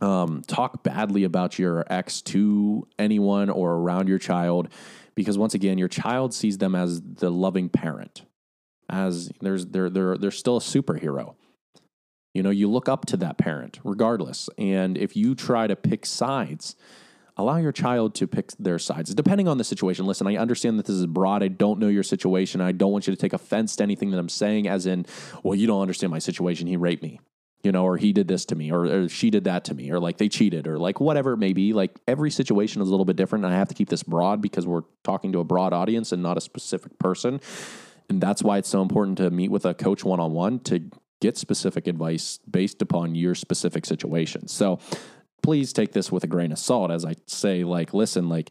um, 0.00 0.42
talk 0.46 0.82
badly 0.82 1.22
about 1.22 1.58
your 1.58 1.84
ex 1.88 2.20
to 2.22 2.86
anyone 2.98 3.48
or 3.48 3.74
around 3.74 4.08
your 4.08 4.18
child 4.18 4.68
because 5.14 5.38
once 5.38 5.54
again 5.54 5.78
your 5.78 5.88
child 5.88 6.34
sees 6.34 6.58
them 6.58 6.74
as 6.74 7.00
the 7.00 7.30
loving 7.30 7.68
parent 7.68 8.22
as 8.88 9.30
there's 9.40 9.66
they're 9.66 9.88
they're 9.88 10.18
they're 10.18 10.30
still 10.30 10.58
a 10.58 10.60
superhero 10.60 11.36
you 12.34 12.42
know 12.42 12.50
you 12.50 12.70
look 12.70 12.88
up 12.88 13.06
to 13.06 13.16
that 13.16 13.38
parent 13.38 13.80
regardless 13.84 14.50
and 14.58 14.98
if 14.98 15.16
you 15.16 15.34
try 15.34 15.66
to 15.66 15.76
pick 15.76 16.04
sides 16.04 16.76
allow 17.36 17.56
your 17.56 17.72
child 17.72 18.14
to 18.14 18.26
pick 18.26 18.52
their 18.58 18.78
sides 18.78 19.14
depending 19.14 19.48
on 19.48 19.56
the 19.56 19.64
situation 19.64 20.04
listen 20.04 20.26
i 20.26 20.36
understand 20.36 20.78
that 20.78 20.86
this 20.86 20.96
is 20.96 21.06
broad 21.06 21.42
i 21.42 21.48
don't 21.48 21.78
know 21.78 21.88
your 21.88 22.02
situation 22.02 22.60
i 22.60 22.72
don't 22.72 22.92
want 22.92 23.06
you 23.06 23.12
to 23.12 23.20
take 23.20 23.32
offense 23.32 23.76
to 23.76 23.82
anything 23.82 24.10
that 24.10 24.18
i'm 24.18 24.28
saying 24.28 24.68
as 24.68 24.84
in 24.84 25.06
well 25.42 25.54
you 25.54 25.66
don't 25.66 25.80
understand 25.80 26.10
my 26.10 26.18
situation 26.18 26.66
he 26.66 26.76
raped 26.76 27.02
me 27.02 27.20
you 27.64 27.72
know, 27.72 27.84
or 27.84 27.96
he 27.96 28.12
did 28.12 28.28
this 28.28 28.44
to 28.44 28.54
me, 28.54 28.70
or, 28.70 28.84
or, 28.84 29.08
she 29.08 29.30
did 29.30 29.44
that 29.44 29.64
to 29.64 29.74
me, 29.74 29.90
or 29.90 29.98
like 29.98 30.18
they 30.18 30.28
cheated, 30.28 30.66
or 30.66 30.78
like 30.78 31.00
whatever 31.00 31.32
it 31.32 31.38
may 31.38 31.54
be. 31.54 31.72
Like 31.72 31.98
every 32.06 32.30
situation 32.30 32.82
is 32.82 32.88
a 32.88 32.90
little 32.90 33.06
bit 33.06 33.16
different. 33.16 33.46
And 33.46 33.54
I 33.54 33.56
have 33.56 33.68
to 33.68 33.74
keep 33.74 33.88
this 33.88 34.02
broad 34.02 34.42
because 34.42 34.66
we're 34.66 34.82
talking 35.02 35.32
to 35.32 35.40
a 35.40 35.44
broad 35.44 35.72
audience 35.72 36.12
and 36.12 36.22
not 36.22 36.36
a 36.36 36.42
specific 36.42 36.98
person. 36.98 37.40
And 38.10 38.20
that's 38.20 38.42
why 38.42 38.58
it's 38.58 38.68
so 38.68 38.82
important 38.82 39.16
to 39.16 39.30
meet 39.30 39.50
with 39.50 39.64
a 39.64 39.72
coach 39.72 40.04
one 40.04 40.20
on 40.20 40.32
one 40.32 40.60
to 40.60 40.90
get 41.24 41.38
specific 41.38 41.86
advice 41.86 42.38
based 42.50 42.82
upon 42.82 43.14
your 43.14 43.34
specific 43.34 43.86
situation. 43.86 44.46
So 44.46 44.78
please 45.42 45.72
take 45.72 45.92
this 45.92 46.12
with 46.12 46.22
a 46.22 46.26
grain 46.26 46.52
of 46.52 46.58
salt 46.58 46.90
as 46.90 47.06
I 47.06 47.14
say, 47.26 47.64
like, 47.64 47.94
listen, 47.94 48.28
like, 48.28 48.50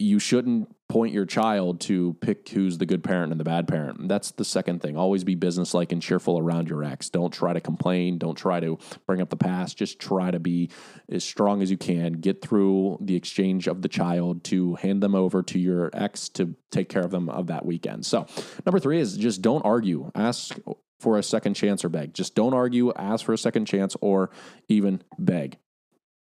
you 0.00 0.18
shouldn't 0.18 0.74
point 0.88 1.14
your 1.14 1.24
child 1.24 1.80
to 1.80 2.14
pick 2.20 2.48
who's 2.48 2.76
the 2.78 2.86
good 2.86 3.04
parent 3.04 3.30
and 3.30 3.40
the 3.40 3.44
bad 3.44 3.68
parent. 3.68 4.08
That's 4.08 4.32
the 4.32 4.44
second 4.44 4.82
thing. 4.82 4.96
Always 4.96 5.22
be 5.22 5.36
businesslike 5.36 5.92
and 5.92 6.02
cheerful 6.02 6.38
around 6.38 6.68
your 6.68 6.82
ex. 6.82 7.08
Don't 7.08 7.32
try 7.32 7.52
to 7.52 7.60
complain. 7.60 8.18
Don't 8.18 8.34
try 8.34 8.58
to 8.60 8.78
bring 9.06 9.20
up 9.20 9.30
the 9.30 9.36
past. 9.36 9.78
Just 9.78 10.00
try 10.00 10.32
to 10.32 10.40
be 10.40 10.70
as 11.08 11.22
strong 11.22 11.62
as 11.62 11.70
you 11.70 11.78
can. 11.78 12.14
Get 12.14 12.42
through 12.42 12.98
the 13.00 13.14
exchange 13.14 13.68
of 13.68 13.80
the 13.80 13.88
child 13.88 14.44
to 14.44 14.74
hand 14.74 15.02
them 15.02 15.14
over 15.14 15.42
to 15.44 15.58
your 15.58 15.90
ex 15.94 16.28
to 16.30 16.56
take 16.70 16.88
care 16.88 17.02
of 17.02 17.12
them 17.12 17.28
of 17.28 17.46
that 17.46 17.64
weekend. 17.64 18.04
So, 18.04 18.26
number 18.66 18.80
three 18.80 18.98
is 18.98 19.16
just 19.16 19.40
don't 19.40 19.64
argue. 19.64 20.10
Ask 20.14 20.58
for 21.00 21.18
a 21.18 21.22
second 21.22 21.54
chance 21.54 21.84
or 21.84 21.88
beg. 21.88 22.14
Just 22.14 22.34
don't 22.34 22.54
argue, 22.54 22.92
ask 22.94 23.24
for 23.24 23.32
a 23.32 23.38
second 23.38 23.66
chance 23.66 23.96
or 24.00 24.30
even 24.68 25.02
beg. 25.18 25.58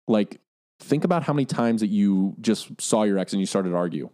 Like 0.07 0.39
think 0.79 1.03
about 1.03 1.23
how 1.23 1.33
many 1.33 1.45
times 1.45 1.81
that 1.81 1.87
you 1.87 2.35
just 2.41 2.81
saw 2.81 3.03
your 3.03 3.17
ex 3.17 3.33
and 3.33 3.39
you 3.39 3.45
started 3.45 3.69
to 3.69 3.75
argue 3.75 4.09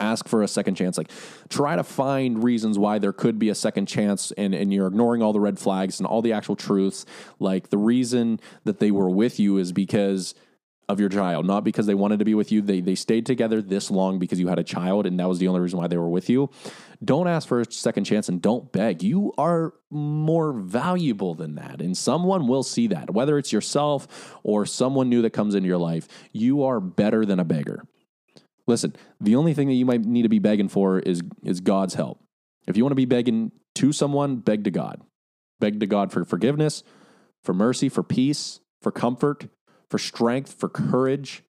ask 0.00 0.28
for 0.28 0.42
a 0.42 0.48
second 0.48 0.74
chance 0.74 0.96
like 0.96 1.10
try 1.48 1.76
to 1.76 1.82
find 1.82 2.42
reasons 2.42 2.78
why 2.78 2.98
there 2.98 3.12
could 3.12 3.38
be 3.38 3.48
a 3.48 3.54
second 3.54 3.86
chance 3.86 4.32
and, 4.32 4.54
and 4.54 4.72
you're 4.72 4.86
ignoring 4.86 5.22
all 5.22 5.32
the 5.32 5.40
red 5.40 5.58
flags 5.58 6.00
and 6.00 6.06
all 6.06 6.22
the 6.22 6.32
actual 6.32 6.56
truths 6.56 7.04
like 7.38 7.70
the 7.70 7.78
reason 7.78 8.40
that 8.64 8.78
they 8.78 8.90
were 8.90 9.10
with 9.10 9.38
you 9.38 9.58
is 9.58 9.72
because 9.72 10.34
of 10.88 11.00
your 11.00 11.08
child, 11.08 11.46
not 11.46 11.64
because 11.64 11.86
they 11.86 11.94
wanted 11.94 12.20
to 12.20 12.24
be 12.24 12.34
with 12.34 12.52
you. 12.52 12.62
They 12.62 12.80
they 12.80 12.94
stayed 12.94 13.26
together 13.26 13.60
this 13.60 13.90
long 13.90 14.18
because 14.18 14.38
you 14.38 14.48
had 14.48 14.58
a 14.58 14.64
child, 14.64 15.06
and 15.06 15.18
that 15.18 15.28
was 15.28 15.38
the 15.38 15.48
only 15.48 15.60
reason 15.60 15.78
why 15.78 15.88
they 15.88 15.96
were 15.96 16.08
with 16.08 16.30
you. 16.30 16.50
Don't 17.04 17.26
ask 17.26 17.48
for 17.48 17.60
a 17.60 17.70
second 17.70 18.04
chance 18.04 18.28
and 18.28 18.40
don't 18.40 18.70
beg. 18.70 19.02
You 19.02 19.32
are 19.36 19.74
more 19.90 20.52
valuable 20.52 21.34
than 21.34 21.56
that, 21.56 21.80
and 21.80 21.96
someone 21.96 22.46
will 22.46 22.62
see 22.62 22.86
that. 22.88 23.10
Whether 23.10 23.36
it's 23.36 23.52
yourself 23.52 24.36
or 24.44 24.64
someone 24.64 25.08
new 25.08 25.22
that 25.22 25.30
comes 25.30 25.54
into 25.54 25.66
your 25.66 25.78
life, 25.78 26.06
you 26.32 26.62
are 26.62 26.80
better 26.80 27.26
than 27.26 27.40
a 27.40 27.44
beggar. 27.44 27.82
Listen, 28.68 28.94
the 29.20 29.36
only 29.36 29.54
thing 29.54 29.68
that 29.68 29.74
you 29.74 29.86
might 29.86 30.04
need 30.04 30.22
to 30.22 30.28
be 30.28 30.38
begging 30.38 30.68
for 30.68 31.00
is 31.00 31.20
is 31.42 31.60
God's 31.60 31.94
help. 31.94 32.22
If 32.68 32.76
you 32.76 32.84
want 32.84 32.92
to 32.92 32.96
be 32.96 33.06
begging 33.06 33.50
to 33.76 33.92
someone, 33.92 34.36
beg 34.36 34.64
to 34.64 34.70
God. 34.70 35.00
Beg 35.58 35.80
to 35.80 35.86
God 35.86 36.12
for 36.12 36.24
forgiveness, 36.24 36.84
for 37.42 37.54
mercy, 37.54 37.88
for 37.88 38.02
peace, 38.02 38.60
for 38.82 38.92
comfort 38.92 39.48
for 39.90 39.98
strength, 39.98 40.54
for 40.58 40.68
courage, 40.68 41.42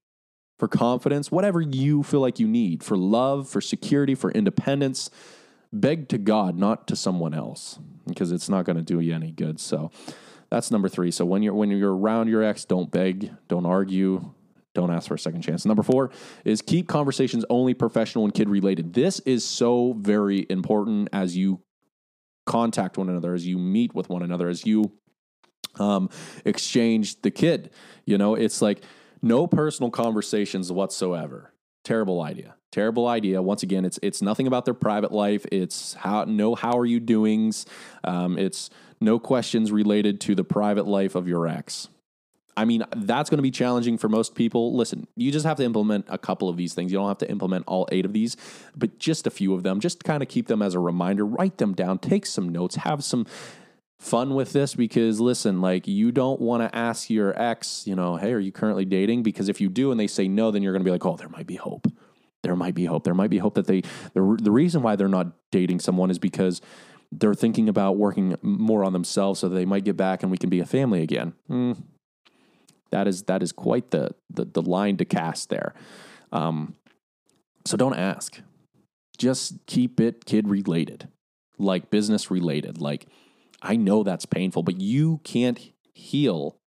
for 0.57 0.67
confidence, 0.67 1.31
whatever 1.31 1.61
you 1.61 2.03
feel 2.03 2.19
like 2.19 2.39
you 2.39 2.47
need, 2.47 2.83
for 2.83 2.97
love, 2.97 3.47
for 3.47 3.61
security, 3.61 4.15
for 4.15 4.31
independence. 4.31 5.09
Beg 5.71 6.07
to 6.09 6.17
God, 6.17 6.57
not 6.57 6.87
to 6.87 6.95
someone 6.95 7.33
else, 7.33 7.77
because 8.07 8.31
it's 8.31 8.49
not 8.49 8.65
going 8.65 8.77
to 8.77 8.81
do 8.81 8.99
you 8.99 9.13
any 9.13 9.31
good. 9.31 9.59
So 9.59 9.91
that's 10.49 10.71
number 10.71 10.87
three. 10.87 11.11
So 11.11 11.25
when 11.25 11.43
you're 11.43 11.53
when 11.53 11.69
you're 11.69 11.95
around 11.95 12.29
your 12.29 12.41
ex, 12.41 12.65
don't 12.65 12.89
beg, 12.89 13.31
don't 13.47 13.65
argue, 13.65 14.33
don't 14.73 14.91
ask 14.91 15.07
for 15.07 15.15
a 15.15 15.19
second 15.19 15.41
chance. 15.41 15.65
Number 15.65 15.83
four 15.83 16.11
is 16.45 16.61
keep 16.61 16.87
conversations 16.87 17.43
only 17.49 17.73
professional 17.73 18.23
and 18.23 18.33
kid 18.33 18.47
related. 18.47 18.93
This 18.93 19.19
is 19.21 19.43
so 19.43 19.93
very 19.97 20.45
important 20.49 21.09
as 21.11 21.35
you 21.35 21.61
contact 22.45 22.97
one 22.97 23.09
another, 23.09 23.33
as 23.33 23.45
you 23.45 23.57
meet 23.57 23.93
with 23.93 24.09
one 24.09 24.21
another, 24.21 24.47
as 24.47 24.65
you 24.65 24.93
um, 25.79 26.09
exchange 26.45 27.21
the 27.21 27.31
kid. 27.31 27.71
You 28.05 28.17
know, 28.17 28.35
it's 28.35 28.61
like 28.61 28.81
no 29.21 29.47
personal 29.47 29.91
conversations 29.91 30.71
whatsoever. 30.71 31.51
Terrible 31.83 32.21
idea. 32.21 32.55
Terrible 32.71 33.07
idea. 33.07 33.41
Once 33.41 33.63
again, 33.63 33.85
it's 33.85 33.99
it's 34.03 34.21
nothing 34.21 34.45
about 34.45 34.65
their 34.65 34.73
private 34.73 35.11
life. 35.11 35.45
It's 35.51 35.93
how 35.93 36.25
no 36.25 36.53
how 36.53 36.77
are 36.77 36.85
you 36.85 36.99
doings. 36.99 37.65
Um, 38.03 38.37
it's 38.37 38.69
no 38.99 39.19
questions 39.19 39.71
related 39.71 40.19
to 40.21 40.35
the 40.35 40.43
private 40.43 40.85
life 40.85 41.15
of 41.15 41.27
your 41.27 41.47
ex. 41.47 41.87
I 42.57 42.65
mean, 42.65 42.83
that's 42.95 43.29
going 43.29 43.37
to 43.37 43.43
be 43.43 43.51
challenging 43.51 43.99
for 43.99 44.09
most 44.09 44.33
people. 44.33 44.75
Listen, 44.75 45.07
you 45.15 45.31
just 45.31 45.45
have 45.45 45.57
to 45.57 45.63
implement 45.63 46.07
a 46.09 46.17
couple 46.17 46.49
of 46.49 46.57
these 46.57 46.73
things. 46.73 46.91
You 46.91 46.97
don't 46.97 47.07
have 47.07 47.19
to 47.19 47.29
implement 47.29 47.65
all 47.67 47.87
eight 47.91 48.03
of 48.03 48.13
these, 48.13 48.35
but 48.75 48.97
just 48.97 49.27
a 49.27 49.29
few 49.29 49.53
of 49.53 49.61
them. 49.61 49.79
Just 49.79 50.03
kind 50.03 50.23
of 50.23 50.27
keep 50.27 50.47
them 50.47 50.63
as 50.63 50.73
a 50.73 50.79
reminder. 50.79 51.23
Write 51.23 51.59
them 51.59 51.75
down. 51.75 51.99
Take 51.99 52.25
some 52.25 52.49
notes. 52.49 52.77
Have 52.77 53.03
some 53.03 53.27
fun 53.99 54.35
with 54.35 54.53
this 54.53 54.75
because 54.75 55.19
listen, 55.19 55.61
like 55.61 55.87
you 55.87 56.11
don't 56.11 56.39
want 56.39 56.63
to 56.63 56.75
ask 56.75 57.09
your 57.09 57.39
ex, 57.39 57.85
you 57.87 57.95
know, 57.95 58.15
hey, 58.15 58.33
are 58.33 58.39
you 58.39 58.51
currently 58.51 58.85
dating? 58.85 59.23
Because 59.23 59.49
if 59.49 59.59
you 59.59 59.69
do 59.69 59.91
and 59.91 59.99
they 59.99 60.07
say 60.07 60.27
no, 60.27 60.51
then 60.51 60.61
you're 60.61 60.73
going 60.73 60.81
to 60.83 60.85
be 60.85 60.91
like, 60.91 61.05
oh, 61.05 61.15
there 61.15 61.29
might 61.29 61.47
be 61.47 61.55
hope. 61.55 61.87
There 62.43 62.55
might 62.55 62.75
be 62.75 62.85
hope. 62.85 63.03
There 63.03 63.15
might 63.15 63.29
be 63.29 63.39
hope 63.39 63.55
that 63.55 63.67
they, 63.67 63.81
the, 64.13 64.37
the 64.41 64.51
reason 64.51 64.81
why 64.81 64.95
they're 64.95 65.07
not 65.07 65.33
dating 65.51 65.79
someone 65.79 66.11
is 66.11 66.19
because 66.19 66.61
they're 67.11 67.33
thinking 67.33 67.67
about 67.69 67.97
working 67.97 68.37
more 68.41 68.83
on 68.83 68.93
themselves 68.93 69.39
so 69.39 69.49
they 69.49 69.65
might 69.65 69.83
get 69.83 69.97
back 69.97 70.21
and 70.21 70.31
we 70.31 70.37
can 70.37 70.49
be 70.49 70.59
a 70.59 70.65
family 70.65 71.01
again. 71.01 71.33
Mm, 71.49 71.81
that 72.91 73.07
is 73.07 73.23
that 73.23 73.41
is 73.41 73.51
quite 73.51 73.91
the, 73.91 74.11
the, 74.29 74.45
the 74.45 74.61
line 74.61 74.97
to 74.97 75.05
cast 75.05 75.49
there. 75.49 75.73
Um, 76.31 76.75
so 77.65 77.75
don't 77.75 77.95
ask. 77.95 78.41
Just 79.17 79.65
keep 79.65 79.99
it 79.99 80.25
kid 80.25 80.47
related, 80.47 81.07
like 81.57 81.89
business 81.89 82.29
related, 82.29 82.79
like 82.79 83.07
I 83.61 83.75
know 83.75 84.03
that's 84.03 84.25
painful, 84.25 84.63
but 84.63 84.79
you 84.79 85.19
can't 85.23 85.59
heal 85.93 86.59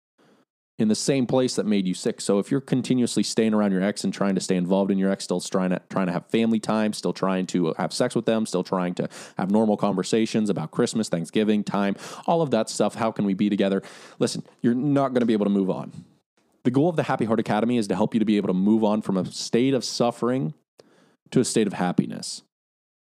in 0.80 0.88
the 0.88 0.94
same 0.94 1.26
place 1.26 1.56
that 1.56 1.66
made 1.66 1.86
you 1.86 1.94
sick. 1.94 2.20
So 2.20 2.38
if 2.38 2.50
you're 2.50 2.60
continuously 2.60 3.22
staying 3.22 3.52
around 3.52 3.72
your 3.72 3.82
ex 3.82 4.02
and 4.02 4.12
trying 4.12 4.34
to 4.34 4.40
stay 4.40 4.56
involved 4.56 4.90
in 4.90 4.98
your 4.98 5.10
ex, 5.10 5.24
still 5.24 5.40
trying 5.40 5.70
to 5.70 5.82
trying 5.90 6.06
to 6.06 6.12
have 6.12 6.26
family 6.26 6.58
time, 6.58 6.92
still 6.92 7.12
trying 7.12 7.46
to 7.48 7.74
have 7.76 7.92
sex 7.92 8.14
with 8.14 8.24
them, 8.24 8.46
still 8.46 8.64
trying 8.64 8.94
to 8.94 9.08
have 9.36 9.50
normal 9.50 9.76
conversations 9.76 10.48
about 10.48 10.70
Christmas, 10.70 11.08
Thanksgiving, 11.08 11.62
time, 11.62 11.96
all 12.26 12.40
of 12.42 12.50
that 12.50 12.70
stuff, 12.70 12.94
how 12.94 13.12
can 13.12 13.24
we 13.24 13.34
be 13.34 13.50
together? 13.50 13.82
Listen, 14.18 14.42
you're 14.62 14.74
not 14.74 15.08
going 15.08 15.20
to 15.20 15.26
be 15.26 15.34
able 15.34 15.46
to 15.46 15.50
move 15.50 15.70
on. 15.70 15.92
The 16.64 16.70
goal 16.70 16.88
of 16.88 16.96
the 16.96 17.04
Happy 17.04 17.24
Heart 17.24 17.40
Academy 17.40 17.78
is 17.78 17.88
to 17.88 17.96
help 17.96 18.14
you 18.14 18.20
to 18.20 18.26
be 18.26 18.36
able 18.36 18.48
to 18.48 18.54
move 18.54 18.84
on 18.84 19.02
from 19.02 19.16
a 19.16 19.24
state 19.26 19.74
of 19.74 19.84
suffering 19.84 20.54
to 21.30 21.40
a 21.40 21.44
state 21.44 21.66
of 21.66 21.74
happiness. 21.74 22.42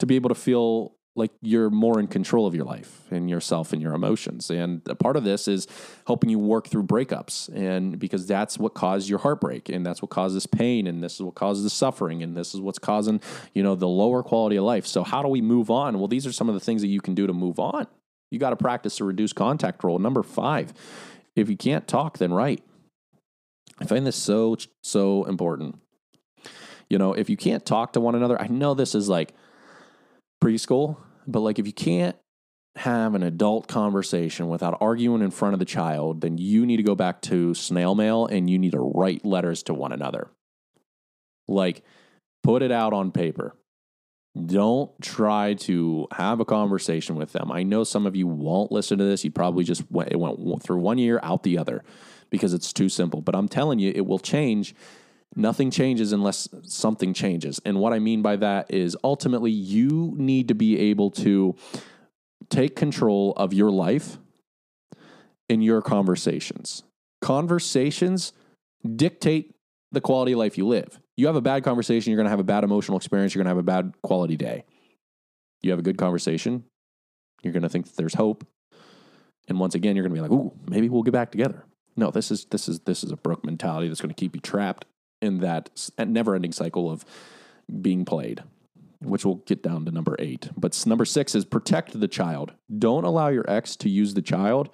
To 0.00 0.06
be 0.06 0.16
able 0.16 0.28
to 0.28 0.34
feel 0.34 0.96
like 1.16 1.30
you're 1.40 1.70
more 1.70 2.00
in 2.00 2.08
control 2.08 2.46
of 2.46 2.54
your 2.54 2.64
life 2.64 3.02
and 3.10 3.30
yourself 3.30 3.72
and 3.72 3.80
your 3.80 3.94
emotions. 3.94 4.50
And 4.50 4.82
a 4.88 4.96
part 4.96 5.16
of 5.16 5.22
this 5.22 5.46
is 5.46 5.68
helping 6.06 6.28
you 6.28 6.40
work 6.40 6.66
through 6.66 6.84
breakups. 6.84 7.48
And 7.54 7.98
because 7.98 8.26
that's 8.26 8.58
what 8.58 8.74
caused 8.74 9.08
your 9.08 9.20
heartbreak 9.20 9.68
and 9.68 9.86
that's 9.86 10.02
what 10.02 10.10
causes 10.10 10.46
pain 10.46 10.88
and 10.88 11.02
this 11.02 11.14
is 11.14 11.22
what 11.22 11.36
causes 11.36 11.62
the 11.62 11.70
suffering 11.70 12.22
and 12.22 12.36
this 12.36 12.52
is 12.52 12.60
what's 12.60 12.80
causing, 12.80 13.20
you 13.52 13.62
know, 13.62 13.76
the 13.76 13.88
lower 13.88 14.24
quality 14.24 14.56
of 14.56 14.64
life. 14.64 14.86
So 14.86 15.04
how 15.04 15.22
do 15.22 15.28
we 15.28 15.40
move 15.40 15.70
on? 15.70 15.98
Well, 15.98 16.08
these 16.08 16.26
are 16.26 16.32
some 16.32 16.48
of 16.48 16.54
the 16.54 16.60
things 16.60 16.82
that 16.82 16.88
you 16.88 17.00
can 17.00 17.14
do 17.14 17.28
to 17.28 17.32
move 17.32 17.60
on. 17.60 17.86
You 18.32 18.40
got 18.40 18.50
to 18.50 18.56
practice 18.56 18.98
the 18.98 19.04
reduced 19.04 19.36
contact 19.36 19.84
rule. 19.84 20.00
Number 20.00 20.24
five, 20.24 20.72
if 21.36 21.48
you 21.48 21.56
can't 21.56 21.86
talk, 21.86 22.18
then 22.18 22.32
write. 22.32 22.64
I 23.78 23.86
find 23.86 24.04
this 24.04 24.16
so, 24.16 24.56
so 24.82 25.24
important. 25.24 25.78
You 26.90 26.98
know, 26.98 27.12
if 27.12 27.30
you 27.30 27.36
can't 27.36 27.64
talk 27.64 27.92
to 27.92 28.00
one 28.00 28.16
another, 28.16 28.40
I 28.40 28.48
know 28.48 28.74
this 28.74 28.96
is 28.96 29.08
like, 29.08 29.32
preschool, 30.44 30.98
but 31.26 31.40
like 31.40 31.58
if 31.58 31.66
you 31.66 31.72
can't 31.72 32.16
have 32.76 33.14
an 33.14 33.22
adult 33.22 33.68
conversation 33.68 34.48
without 34.48 34.76
arguing 34.80 35.22
in 35.22 35.30
front 35.30 35.54
of 35.54 35.58
the 35.58 35.64
child, 35.64 36.20
then 36.20 36.36
you 36.38 36.66
need 36.66 36.76
to 36.76 36.82
go 36.82 36.94
back 36.94 37.22
to 37.22 37.54
snail 37.54 37.94
mail 37.94 38.26
and 38.26 38.50
you 38.50 38.58
need 38.58 38.72
to 38.72 38.80
write 38.80 39.24
letters 39.24 39.62
to 39.62 39.72
one 39.72 39.92
another. 39.92 40.28
Like, 41.46 41.82
put 42.42 42.62
it 42.62 42.72
out 42.72 42.92
on 42.92 43.12
paper. 43.12 43.54
Don't 44.46 44.90
try 45.00 45.54
to 45.54 46.08
have 46.12 46.40
a 46.40 46.44
conversation 46.44 47.14
with 47.14 47.32
them. 47.32 47.52
I 47.52 47.62
know 47.62 47.84
some 47.84 48.04
of 48.04 48.16
you 48.16 48.26
won't 48.26 48.72
listen 48.72 48.98
to 48.98 49.04
this. 49.04 49.24
You 49.24 49.30
probably 49.30 49.62
just 49.62 49.88
went, 49.90 50.10
it 50.10 50.18
went 50.18 50.62
through 50.62 50.78
one 50.78 50.98
year, 50.98 51.20
out 51.22 51.44
the 51.44 51.56
other 51.56 51.84
because 52.30 52.52
it's 52.52 52.72
too 52.72 52.88
simple. 52.88 53.20
But 53.20 53.36
I'm 53.36 53.48
telling 53.48 53.78
you, 53.78 53.92
it 53.94 54.06
will 54.06 54.18
change 54.18 54.74
Nothing 55.36 55.70
changes 55.70 56.12
unless 56.12 56.48
something 56.62 57.12
changes. 57.12 57.60
And 57.64 57.80
what 57.80 57.92
I 57.92 57.98
mean 57.98 58.22
by 58.22 58.36
that 58.36 58.70
is 58.70 58.96
ultimately 59.02 59.50
you 59.50 60.14
need 60.16 60.48
to 60.48 60.54
be 60.54 60.78
able 60.90 61.10
to 61.12 61.56
take 62.50 62.76
control 62.76 63.32
of 63.36 63.52
your 63.52 63.70
life 63.70 64.18
in 65.48 65.60
your 65.60 65.82
conversations. 65.82 66.82
conversations 67.20 68.32
dictate 68.96 69.54
the 69.92 70.00
quality 70.00 70.32
of 70.32 70.38
life 70.38 70.58
you 70.58 70.66
live. 70.66 71.00
You 71.16 71.26
have 71.26 71.36
a 71.36 71.40
bad 71.40 71.64
conversation, 71.64 72.10
you're 72.10 72.16
going 72.18 72.26
to 72.26 72.30
have 72.30 72.40
a 72.40 72.44
bad 72.44 72.64
emotional 72.64 72.96
experience, 72.96 73.34
you're 73.34 73.42
going 73.42 73.50
to 73.50 73.56
have 73.56 73.58
a 73.58 73.62
bad 73.62 73.94
quality 74.02 74.36
day. 74.36 74.64
You 75.62 75.70
have 75.70 75.78
a 75.78 75.82
good 75.82 75.96
conversation, 75.96 76.64
you're 77.42 77.52
going 77.52 77.62
to 77.62 77.68
think 77.68 77.86
that 77.86 77.96
there's 77.96 78.14
hope. 78.14 78.46
And 79.48 79.58
once 79.58 79.74
again, 79.74 79.96
you're 79.96 80.06
going 80.06 80.14
to 80.14 80.22
be 80.22 80.28
like, 80.28 80.32
"Ooh, 80.32 80.52
maybe 80.68 80.88
we'll 80.88 81.02
get 81.02 81.12
back 81.12 81.30
together." 81.30 81.64
No, 81.96 82.10
this 82.10 82.30
is 82.30 82.46
this 82.46 82.68
is 82.68 82.80
this 82.80 83.04
is 83.04 83.10
a 83.10 83.16
broke 83.16 83.44
mentality 83.44 83.88
that's 83.88 84.00
going 84.00 84.14
to 84.14 84.14
keep 84.14 84.34
you 84.34 84.40
trapped 84.40 84.86
in 85.24 85.38
that 85.40 85.70
never-ending 85.98 86.52
cycle 86.52 86.90
of 86.90 87.04
being 87.80 88.04
played, 88.04 88.42
which 89.00 89.24
we'll 89.24 89.36
get 89.46 89.62
down 89.62 89.84
to 89.84 89.90
number 89.90 90.16
8. 90.18 90.50
But 90.56 90.80
number 90.86 91.04
6 91.04 91.34
is 91.34 91.44
protect 91.44 91.98
the 91.98 92.08
child. 92.08 92.52
Don't 92.76 93.04
allow 93.04 93.28
your 93.28 93.48
ex 93.48 93.76
to 93.76 93.88
use 93.88 94.14
the 94.14 94.22
child 94.22 94.70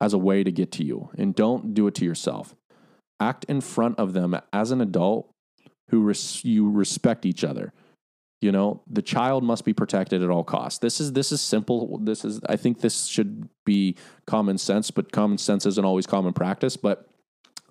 as 0.00 0.12
a 0.12 0.18
way 0.18 0.44
to 0.44 0.52
get 0.52 0.70
to 0.72 0.84
you, 0.84 1.10
and 1.16 1.34
don't 1.34 1.74
do 1.74 1.86
it 1.86 1.94
to 1.96 2.04
yourself. 2.04 2.54
Act 3.20 3.44
in 3.48 3.60
front 3.60 3.98
of 3.98 4.12
them 4.12 4.36
as 4.52 4.70
an 4.70 4.80
adult 4.80 5.30
who 5.90 6.02
res- 6.02 6.44
you 6.44 6.68
respect 6.70 7.24
each 7.24 7.44
other. 7.44 7.72
You 8.40 8.52
know, 8.52 8.82
the 8.90 9.00
child 9.00 9.42
must 9.42 9.64
be 9.64 9.72
protected 9.72 10.22
at 10.22 10.28
all 10.28 10.44
costs. 10.44 10.78
This 10.78 11.00
is 11.00 11.12
this 11.12 11.32
is 11.32 11.40
simple. 11.40 11.98
This 11.98 12.24
is 12.24 12.40
I 12.46 12.56
think 12.56 12.80
this 12.80 13.06
should 13.06 13.48
be 13.64 13.96
common 14.26 14.58
sense, 14.58 14.90
but 14.90 15.12
common 15.12 15.38
sense 15.38 15.64
isn't 15.64 15.84
always 15.84 16.06
common 16.06 16.34
practice, 16.34 16.76
but 16.76 17.08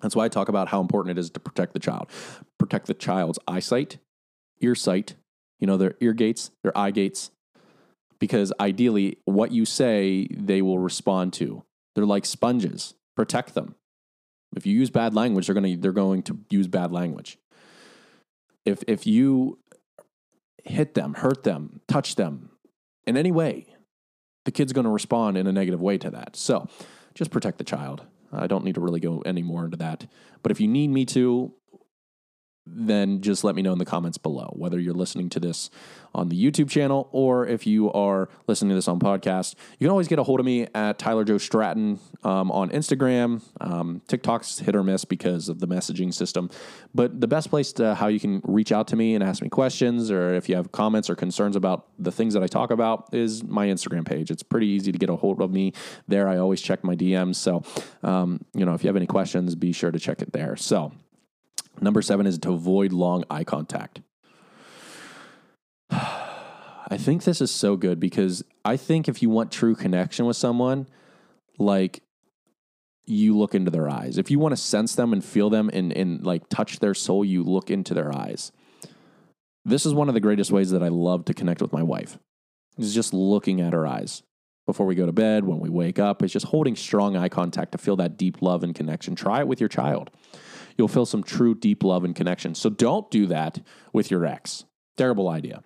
that's 0.04 0.14
why 0.14 0.26
I 0.26 0.28
talk 0.28 0.48
about 0.48 0.68
how 0.68 0.80
important 0.80 1.16
it 1.16 1.20
is 1.20 1.30
to 1.30 1.40
protect 1.40 1.72
the 1.72 1.78
child. 1.78 2.10
Protect 2.58 2.86
the 2.86 2.94
child's 2.94 3.38
eyesight, 3.48 3.98
ear 4.60 4.74
sight, 4.74 5.14
you 5.58 5.66
know, 5.66 5.78
their 5.78 5.94
ear 6.00 6.12
gates, 6.12 6.50
their 6.62 6.76
eye 6.76 6.90
gates, 6.90 7.30
because 8.18 8.52
ideally 8.60 9.16
what 9.24 9.50
you 9.50 9.64
say 9.64 10.28
they 10.30 10.60
will 10.60 10.78
respond 10.78 11.32
to. 11.34 11.64
They're 11.94 12.04
like 12.04 12.26
sponges. 12.26 12.94
Protect 13.16 13.54
them. 13.54 13.76
If 14.54 14.66
you 14.66 14.78
use 14.78 14.90
bad 14.90 15.14
language, 15.14 15.46
they're 15.46 15.54
going 15.54 15.74
to 15.74 15.80
they're 15.80 15.92
going 15.92 16.22
to 16.24 16.38
use 16.50 16.68
bad 16.68 16.92
language. 16.92 17.38
If 18.64 18.84
if 18.86 19.06
you 19.06 19.58
hit 20.64 20.94
them, 20.94 21.14
hurt 21.14 21.44
them, 21.44 21.80
touch 21.88 22.16
them 22.16 22.50
in 23.06 23.16
any 23.16 23.32
way, 23.32 23.66
the 24.44 24.50
kid's 24.50 24.72
going 24.72 24.84
to 24.84 24.90
respond 24.90 25.36
in 25.36 25.46
a 25.46 25.52
negative 25.52 25.80
way 25.80 25.98
to 25.98 26.10
that. 26.10 26.36
So, 26.36 26.68
just 27.14 27.30
protect 27.30 27.58
the 27.58 27.64
child. 27.64 28.02
I 28.36 28.46
don't 28.46 28.64
need 28.64 28.74
to 28.74 28.80
really 28.80 29.00
go 29.00 29.22
any 29.24 29.42
more 29.42 29.64
into 29.64 29.76
that. 29.78 30.06
But 30.42 30.52
if 30.52 30.60
you 30.60 30.68
need 30.68 30.88
me 30.88 31.04
to, 31.06 31.52
then 32.66 33.20
just 33.20 33.44
let 33.44 33.54
me 33.54 33.62
know 33.62 33.72
in 33.72 33.78
the 33.78 33.84
comments 33.84 34.18
below 34.18 34.52
whether 34.56 34.78
you're 34.78 34.94
listening 34.94 35.28
to 35.30 35.40
this 35.40 35.70
on 36.14 36.28
the 36.28 36.36
YouTube 36.36 36.70
channel 36.70 37.08
or 37.12 37.46
if 37.46 37.66
you 37.66 37.92
are 37.92 38.28
listening 38.46 38.70
to 38.70 38.74
this 38.74 38.88
on 38.88 38.98
podcast. 38.98 39.54
You 39.78 39.86
can 39.86 39.90
always 39.90 40.08
get 40.08 40.18
a 40.18 40.22
hold 40.22 40.40
of 40.40 40.46
me 40.46 40.66
at 40.74 40.98
Tyler 40.98 41.24
Joe 41.24 41.38
Stratton 41.38 41.98
um, 42.22 42.50
on 42.50 42.70
Instagram. 42.70 43.42
Um, 43.60 44.00
TikTok's 44.06 44.60
hit 44.60 44.76
or 44.76 44.82
miss 44.82 45.04
because 45.04 45.48
of 45.48 45.58
the 45.60 45.66
messaging 45.66 46.14
system, 46.14 46.50
but 46.94 47.20
the 47.20 47.26
best 47.26 47.50
place 47.50 47.72
to 47.74 47.94
how 47.94 48.06
you 48.06 48.20
can 48.20 48.40
reach 48.44 48.72
out 48.72 48.88
to 48.88 48.96
me 48.96 49.14
and 49.14 49.24
ask 49.24 49.42
me 49.42 49.48
questions 49.48 50.10
or 50.10 50.34
if 50.34 50.48
you 50.48 50.56
have 50.56 50.72
comments 50.72 51.10
or 51.10 51.16
concerns 51.16 51.56
about 51.56 51.86
the 51.98 52.12
things 52.12 52.34
that 52.34 52.42
I 52.42 52.46
talk 52.46 52.70
about 52.70 53.12
is 53.12 53.42
my 53.42 53.66
Instagram 53.66 54.06
page. 54.06 54.30
It's 54.30 54.42
pretty 54.42 54.68
easy 54.68 54.92
to 54.92 54.98
get 54.98 55.10
a 55.10 55.16
hold 55.16 55.40
of 55.40 55.50
me 55.50 55.72
there. 56.08 56.28
I 56.28 56.38
always 56.38 56.60
check 56.60 56.84
my 56.84 56.94
DMs, 56.94 57.36
so 57.36 57.62
um, 58.02 58.44
you 58.54 58.64
know 58.64 58.74
if 58.74 58.84
you 58.84 58.88
have 58.88 58.96
any 58.96 59.06
questions, 59.06 59.54
be 59.54 59.72
sure 59.72 59.90
to 59.90 59.98
check 59.98 60.22
it 60.22 60.32
there. 60.32 60.56
So. 60.56 60.92
Number 61.80 62.02
seven 62.02 62.26
is 62.26 62.38
to 62.38 62.52
avoid 62.52 62.92
long 62.92 63.24
eye 63.30 63.44
contact. 63.44 64.00
I 65.90 66.98
think 66.98 67.24
this 67.24 67.40
is 67.40 67.50
so 67.50 67.76
good 67.76 67.98
because 67.98 68.44
I 68.64 68.76
think 68.76 69.08
if 69.08 69.22
you 69.22 69.30
want 69.30 69.50
true 69.50 69.74
connection 69.74 70.26
with 70.26 70.36
someone, 70.36 70.86
like 71.58 72.02
you 73.06 73.36
look 73.36 73.54
into 73.54 73.70
their 73.70 73.88
eyes. 73.88 74.18
If 74.18 74.30
you 74.30 74.38
want 74.38 74.52
to 74.52 74.56
sense 74.56 74.94
them 74.94 75.12
and 75.12 75.24
feel 75.24 75.50
them 75.50 75.70
and, 75.72 75.92
and 75.92 76.24
like 76.24 76.48
touch 76.48 76.78
their 76.78 76.94
soul, 76.94 77.24
you 77.24 77.42
look 77.42 77.70
into 77.70 77.94
their 77.94 78.14
eyes. 78.14 78.52
This 79.64 79.86
is 79.86 79.94
one 79.94 80.08
of 80.08 80.14
the 80.14 80.20
greatest 80.20 80.52
ways 80.52 80.70
that 80.70 80.82
I 80.82 80.88
love 80.88 81.24
to 81.26 81.34
connect 81.34 81.62
with 81.62 81.72
my 81.72 81.82
wife. 81.82 82.18
Is 82.76 82.94
just 82.94 83.14
looking 83.14 83.60
at 83.60 83.72
her 83.72 83.86
eyes 83.86 84.22
before 84.66 84.86
we 84.86 84.94
go 84.94 85.06
to 85.06 85.12
bed, 85.12 85.44
when 85.44 85.60
we 85.60 85.68
wake 85.68 85.98
up. 85.98 86.22
It's 86.22 86.32
just 86.32 86.46
holding 86.46 86.74
strong 86.74 87.16
eye 87.16 87.28
contact 87.28 87.72
to 87.72 87.78
feel 87.78 87.96
that 87.96 88.16
deep 88.16 88.42
love 88.42 88.62
and 88.62 88.74
connection. 88.74 89.14
Try 89.14 89.40
it 89.40 89.48
with 89.48 89.60
your 89.60 89.68
child 89.68 90.10
you'll 90.76 90.88
feel 90.88 91.06
some 91.06 91.22
true 91.22 91.54
deep 91.54 91.82
love 91.82 92.04
and 92.04 92.14
connection. 92.14 92.54
So 92.54 92.70
don't 92.70 93.10
do 93.10 93.26
that 93.26 93.60
with 93.92 94.10
your 94.10 94.24
ex. 94.24 94.64
Terrible 94.96 95.28
idea, 95.28 95.62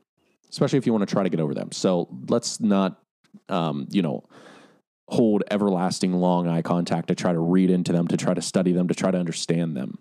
especially 0.50 0.78
if 0.78 0.86
you 0.86 0.92
want 0.92 1.08
to 1.08 1.12
try 1.12 1.22
to 1.22 1.28
get 1.28 1.40
over 1.40 1.54
them. 1.54 1.72
So 1.72 2.08
let's 2.28 2.60
not, 2.60 3.00
um, 3.48 3.86
you 3.90 4.02
know, 4.02 4.24
hold 5.08 5.42
everlasting 5.50 6.12
long 6.12 6.48
eye 6.48 6.62
contact 6.62 7.08
to 7.08 7.14
try 7.14 7.32
to 7.32 7.38
read 7.38 7.70
into 7.70 7.92
them, 7.92 8.08
to 8.08 8.16
try 8.16 8.34
to 8.34 8.42
study 8.42 8.72
them, 8.72 8.88
to 8.88 8.94
try 8.94 9.10
to 9.10 9.18
understand 9.18 9.76
them. 9.76 9.98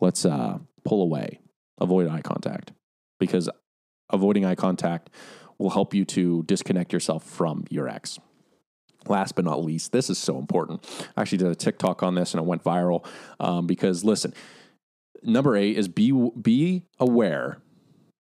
Let's 0.00 0.24
uh, 0.26 0.58
pull 0.84 1.02
away, 1.02 1.40
avoid 1.80 2.08
eye 2.08 2.20
contact, 2.20 2.72
because 3.18 3.48
avoiding 4.10 4.44
eye 4.44 4.54
contact 4.54 5.10
will 5.58 5.70
help 5.70 5.94
you 5.94 6.04
to 6.04 6.42
disconnect 6.42 6.92
yourself 6.92 7.24
from 7.24 7.64
your 7.70 7.88
ex. 7.88 8.18
Last 9.08 9.34
but 9.34 9.44
not 9.44 9.64
least, 9.64 9.92
this 9.92 10.10
is 10.10 10.18
so 10.18 10.38
important. 10.38 10.86
I 11.16 11.22
actually 11.22 11.38
did 11.38 11.48
a 11.48 11.54
TikTok 11.54 12.02
on 12.02 12.14
this 12.14 12.34
and 12.34 12.40
it 12.40 12.46
went 12.46 12.64
viral 12.64 13.06
um, 13.40 13.66
because 13.66 14.04
listen, 14.04 14.34
number 15.22 15.56
eight 15.56 15.76
is 15.76 15.88
be 15.88 16.12
be 16.40 16.84
aware 16.98 17.62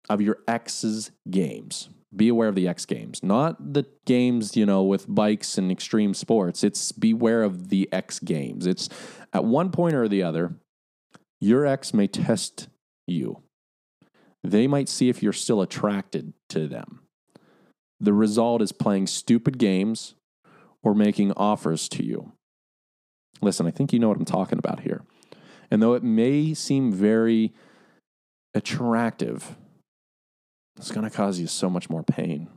of 0.10 0.22
your 0.22 0.38
ex's 0.48 1.12
games. 1.30 1.90
Be 2.16 2.30
aware 2.30 2.48
of 2.48 2.56
the 2.56 2.68
X 2.68 2.86
games, 2.86 3.22
not 3.24 3.74
the 3.74 3.86
games, 4.06 4.56
you 4.56 4.66
know, 4.66 4.84
with 4.84 5.06
bikes 5.14 5.58
and 5.58 5.70
extreme 5.70 6.14
sports. 6.14 6.64
It's 6.64 6.94
beware 6.94 7.44
of 7.44 7.68
the 7.68 7.90
X 7.92 8.20
games. 8.20 8.66
It's 8.66 8.88
at 9.34 9.44
one 9.44 9.70
point 9.70 9.96
or 9.96 10.08
the 10.08 10.24
other, 10.24 10.56
your 11.42 11.66
ex 11.66 11.94
may 11.94 12.08
test 12.08 12.70
you. 13.06 13.42
They 14.44 14.66
might 14.66 14.88
see 14.88 15.10
if 15.10 15.22
you're 15.22 15.34
still 15.34 15.62
attracted 15.62 16.34
to 16.50 16.68
them. 16.68 17.02
The 18.00 18.14
result 18.14 18.62
is 18.62 18.72
playing 18.72 19.08
stupid 19.08 19.58
games 19.58 20.16
or 20.86 20.94
making 20.94 21.34
offers 21.34 21.90
to 21.90 22.06
you. 22.06 22.32
Listen, 23.42 23.68
I 23.68 23.72
think 23.72 23.92
you 23.92 24.00
know 24.00 24.08
what 24.08 24.18
I'm 24.18 24.24
talking 24.24 24.60
about 24.60 24.82
here. 24.82 25.02
And 25.70 25.82
though 25.82 25.96
it 25.96 26.04
may 26.04 26.54
seem 26.54 26.94
very 26.94 27.54
attractive, 28.54 29.58
it's 30.78 30.92
going 30.92 31.10
to 31.10 31.16
cause 31.16 31.40
you 31.40 31.48
so 31.48 31.70
much 31.70 31.90
more 31.90 32.04
pain. 32.04 32.48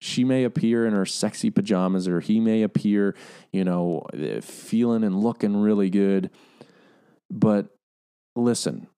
She 0.00 0.24
may 0.24 0.44
appear 0.44 0.84
in 0.84 0.92
her 0.92 1.06
sexy 1.06 1.50
pajamas, 1.50 2.06
or 2.08 2.20
he 2.20 2.40
may 2.40 2.62
appear, 2.62 3.14
you 3.52 3.64
know, 3.64 4.06
eh, 4.12 4.40
feeling 4.40 5.04
and 5.04 5.20
looking 5.22 5.56
really 5.56 5.90
good. 5.90 6.30
But 7.30 7.68
listen, 8.36 8.88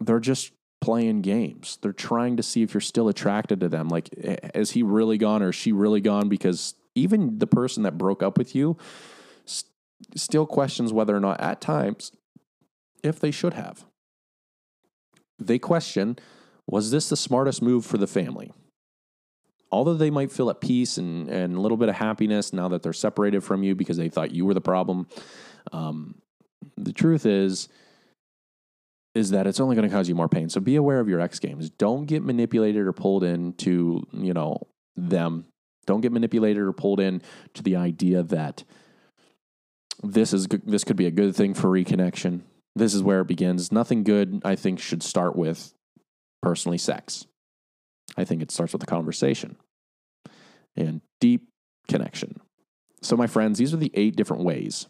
they're 0.00 0.20
just 0.20 0.52
playing 0.80 1.22
games. 1.22 1.78
They're 1.82 1.92
trying 1.92 2.36
to 2.36 2.42
see 2.42 2.62
if 2.62 2.74
you're 2.74 2.80
still 2.80 3.08
attracted 3.08 3.60
to 3.60 3.68
them. 3.68 3.88
Like, 3.88 4.10
eh, 4.20 4.36
is 4.54 4.72
he 4.72 4.82
really 4.82 5.18
gone 5.18 5.42
or 5.42 5.50
is 5.50 5.56
she 5.56 5.72
really 5.72 6.00
gone 6.00 6.28
because 6.28 6.74
even 6.98 7.38
the 7.38 7.46
person 7.46 7.82
that 7.84 7.98
broke 7.98 8.22
up 8.22 8.38
with 8.38 8.54
you 8.54 8.76
st- 9.44 9.70
still 10.14 10.46
questions 10.46 10.92
whether 10.92 11.16
or 11.16 11.20
not 11.20 11.40
at 11.40 11.60
times 11.60 12.12
if 13.02 13.20
they 13.20 13.30
should 13.30 13.54
have. 13.54 13.84
They 15.38 15.58
question 15.58 16.18
was 16.66 16.90
this 16.90 17.08
the 17.08 17.16
smartest 17.16 17.62
move 17.62 17.86
for 17.86 17.96
the 17.96 18.06
family? 18.06 18.52
Although 19.72 19.94
they 19.94 20.10
might 20.10 20.30
feel 20.30 20.50
at 20.50 20.60
peace 20.60 20.98
and, 20.98 21.28
and 21.28 21.56
a 21.56 21.60
little 21.60 21.78
bit 21.78 21.88
of 21.88 21.94
happiness 21.94 22.52
now 22.52 22.68
that 22.68 22.82
they're 22.82 22.92
separated 22.92 23.42
from 23.42 23.62
you 23.62 23.74
because 23.74 23.96
they 23.96 24.08
thought 24.08 24.32
you 24.32 24.44
were 24.44 24.54
the 24.54 24.60
problem, 24.60 25.06
um, 25.72 26.20
the 26.76 26.92
truth 26.92 27.24
is, 27.26 27.68
is 29.14 29.30
that 29.30 29.46
it's 29.46 29.60
only 29.60 29.76
going 29.76 29.88
to 29.88 29.94
cause 29.94 30.08
you 30.08 30.14
more 30.14 30.28
pain. 30.28 30.48
So 30.48 30.60
be 30.60 30.76
aware 30.76 31.00
of 31.00 31.08
your 31.08 31.20
X 31.20 31.38
games. 31.38 31.70
Don't 31.70 32.06
get 32.06 32.22
manipulated 32.22 32.86
or 32.86 32.92
pulled 32.92 33.24
into, 33.24 34.06
you 34.12 34.34
know, 34.34 34.66
them 34.96 35.46
don't 35.88 36.02
get 36.02 36.12
manipulated 36.12 36.62
or 36.62 36.72
pulled 36.72 37.00
in 37.00 37.22
to 37.54 37.62
the 37.62 37.74
idea 37.74 38.22
that 38.22 38.62
this 40.02 40.32
is 40.32 40.46
this 40.64 40.84
could 40.84 40.96
be 40.96 41.06
a 41.06 41.10
good 41.10 41.34
thing 41.34 41.54
for 41.54 41.68
reconnection. 41.68 42.42
This 42.76 42.94
is 42.94 43.02
where 43.02 43.22
it 43.22 43.26
begins. 43.26 43.72
Nothing 43.72 44.04
good, 44.04 44.42
I 44.44 44.54
think, 44.54 44.78
should 44.78 45.02
start 45.02 45.34
with 45.34 45.72
personally 46.42 46.78
sex. 46.78 47.26
I 48.16 48.24
think 48.24 48.42
it 48.42 48.50
starts 48.50 48.72
with 48.72 48.82
a 48.82 48.86
conversation 48.86 49.56
and 50.76 51.00
deep 51.20 51.48
connection. 51.88 52.40
So, 53.02 53.16
my 53.16 53.26
friends, 53.26 53.58
these 53.58 53.72
are 53.72 53.78
the 53.78 53.90
eight 53.94 54.14
different 54.14 54.44
ways 54.44 54.86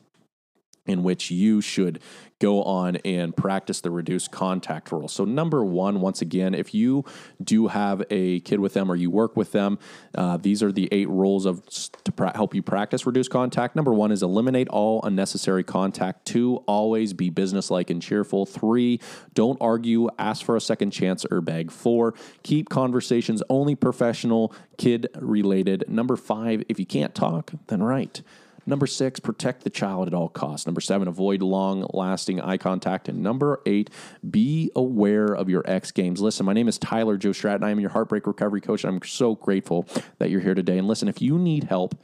in 0.89 1.03
which 1.03 1.31
you 1.31 1.61
should 1.61 2.01
go 2.41 2.63
on 2.63 2.97
and 3.05 3.37
practice 3.37 3.81
the 3.81 3.91
reduced 3.91 4.31
contact 4.31 4.93
rule. 4.93 5.09
So, 5.09 5.25
number 5.25 5.65
one, 5.65 6.01
once 6.01 6.23
again, 6.23 6.55
if 6.55 6.73
you 6.73 7.05
do 7.43 7.67
have 7.67 8.03
a 8.11 8.41
kid 8.41 8.61
with 8.61 8.75
them 8.75 8.91
or 8.91 8.97
you 8.97 9.11
work 9.11 9.37
with 9.37 9.53
them, 9.53 9.79
uh, 10.15 10.37
these 10.37 10.63
are 10.63 10.71
the 10.71 10.89
eight 10.93 11.09
rules 11.09 11.47
of 11.47 11.67
to 12.05 12.13
pra- 12.13 12.37
help 12.37 12.55
you 12.55 12.63
practice 12.63 13.07
reduced 13.07 13.31
contact. 13.31 13.75
Number 13.77 13.93
one 13.93 14.13
is 14.13 14.23
eliminate 14.23 14.69
all 14.69 15.03
unnecessary 15.03 15.65
contact. 15.65 16.27
Two, 16.27 16.57
always 16.67 17.13
be 17.13 17.31
businesslike 17.31 17.91
and 17.91 18.01
cheerful. 18.01 18.47
Three, 18.47 19.01
don't 19.35 19.59
argue, 19.61 20.09
ask 20.19 20.45
for 20.45 20.57
a 20.57 20.61
second 20.61 20.91
chance 20.91 21.25
or 21.31 21.41
beg. 21.41 21.71
Four, 21.71 22.15
keep 22.43 22.69
conversations 22.69 23.43
only 23.51 23.75
professional, 23.75 24.55
kid 24.77 25.09
related. 25.17 25.85
Number 25.89 26.17
five, 26.17 26.63
if 26.69 26.79
you 26.79 26.87
can't 26.87 27.15
talk, 27.15 27.53
then 27.67 27.83
write. 27.83 28.23
Number 28.69 28.87
six, 28.87 29.19
protect 29.19 29.65
the 29.65 29.71
child 29.71 30.09
at 30.09 30.15
all 30.15 30.29
costs. 30.29 30.67
Number 30.67 30.83
seven, 30.83 31.09
avoid 31.09 31.41
long 31.41 31.87
lasting 31.95 32.39
eye 32.39 32.59
contact. 32.59 33.09
And 33.09 33.23
number 33.23 33.63
eight, 33.65 33.89
be 34.31 34.71
aware 34.77 35.25
of 35.25 35.49
your 35.49 35.63
X 35.65 35.91
games. 35.91 36.21
Listen, 36.21 36.45
my 36.45 36.53
name 36.53 36.69
is 36.69 36.77
Tyler 36.77 37.17
Joe 37.17 37.33
Stratton. 37.33 37.65
I 37.65 37.71
am 37.71 37.81
your 37.81 37.89
heartbreak 37.89 38.27
recovery 38.27 38.61
coach. 38.61 38.85
And 38.85 38.95
I'm 38.95 39.09
so 39.09 39.37
grateful 39.37 39.87
that 40.19 40.29
you're 40.29 40.43
here 40.43 40.53
today. 40.53 40.77
And 40.77 40.87
listen, 40.87 41.09
if 41.09 41.23
you 41.23 41.39
need 41.39 41.65
help, 41.65 41.95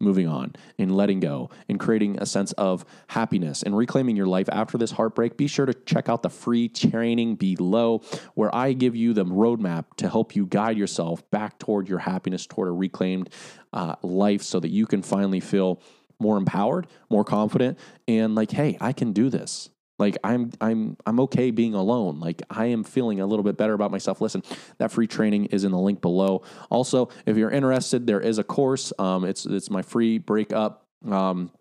moving 0.00 0.26
on 0.26 0.54
and 0.78 0.96
letting 0.96 1.20
go 1.20 1.50
and 1.68 1.78
creating 1.78 2.18
a 2.18 2.26
sense 2.26 2.52
of 2.52 2.86
happiness 3.08 3.62
and 3.62 3.76
reclaiming 3.76 4.16
your 4.16 4.26
life 4.26 4.48
after 4.50 4.78
this 4.78 4.92
heartbreak, 4.92 5.36
be 5.36 5.46
sure 5.46 5.66
to 5.66 5.74
check 5.74 6.08
out 6.08 6.22
the 6.22 6.30
free 6.30 6.68
training 6.68 7.36
below 7.36 8.00
where 8.34 8.52
I 8.54 8.72
give 8.72 8.96
you 8.96 9.12
the 9.12 9.26
roadmap 9.26 9.84
to 9.98 10.08
help 10.08 10.34
you 10.34 10.46
guide 10.46 10.78
yourself 10.78 11.28
back 11.30 11.58
toward 11.58 11.86
your 11.86 11.98
happiness, 11.98 12.46
toward 12.46 12.68
a 12.68 12.72
reclaimed 12.72 13.28
uh, 13.74 13.96
life 14.02 14.42
so 14.42 14.58
that 14.60 14.70
you 14.70 14.86
can 14.86 15.02
finally 15.02 15.40
feel 15.40 15.82
more 16.18 16.36
empowered, 16.36 16.86
more 17.10 17.24
confident, 17.24 17.78
and 18.08 18.34
like, 18.34 18.50
hey, 18.50 18.76
I 18.80 18.92
can 18.92 19.12
do 19.12 19.30
this. 19.30 19.70
Like 19.98 20.16
I'm 20.24 20.50
I'm 20.60 20.96
I'm 21.06 21.20
okay 21.20 21.50
being 21.50 21.74
alone. 21.74 22.18
Like 22.18 22.42
I 22.50 22.66
am 22.66 22.82
feeling 22.82 23.20
a 23.20 23.26
little 23.26 23.44
bit 23.44 23.56
better 23.56 23.74
about 23.74 23.92
myself. 23.92 24.20
Listen, 24.20 24.42
that 24.78 24.90
free 24.90 25.06
training 25.06 25.46
is 25.46 25.64
in 25.64 25.70
the 25.70 25.78
link 25.78 26.00
below. 26.00 26.42
Also, 26.68 27.10
if 27.26 27.36
you're 27.36 27.50
interested, 27.50 28.06
there 28.06 28.20
is 28.20 28.38
a 28.38 28.44
course. 28.44 28.92
Um, 28.98 29.24
it's 29.24 29.46
it's 29.46 29.70
my 29.70 29.82
free 29.82 30.18
breakup. 30.18 30.86
Um, 31.08 31.52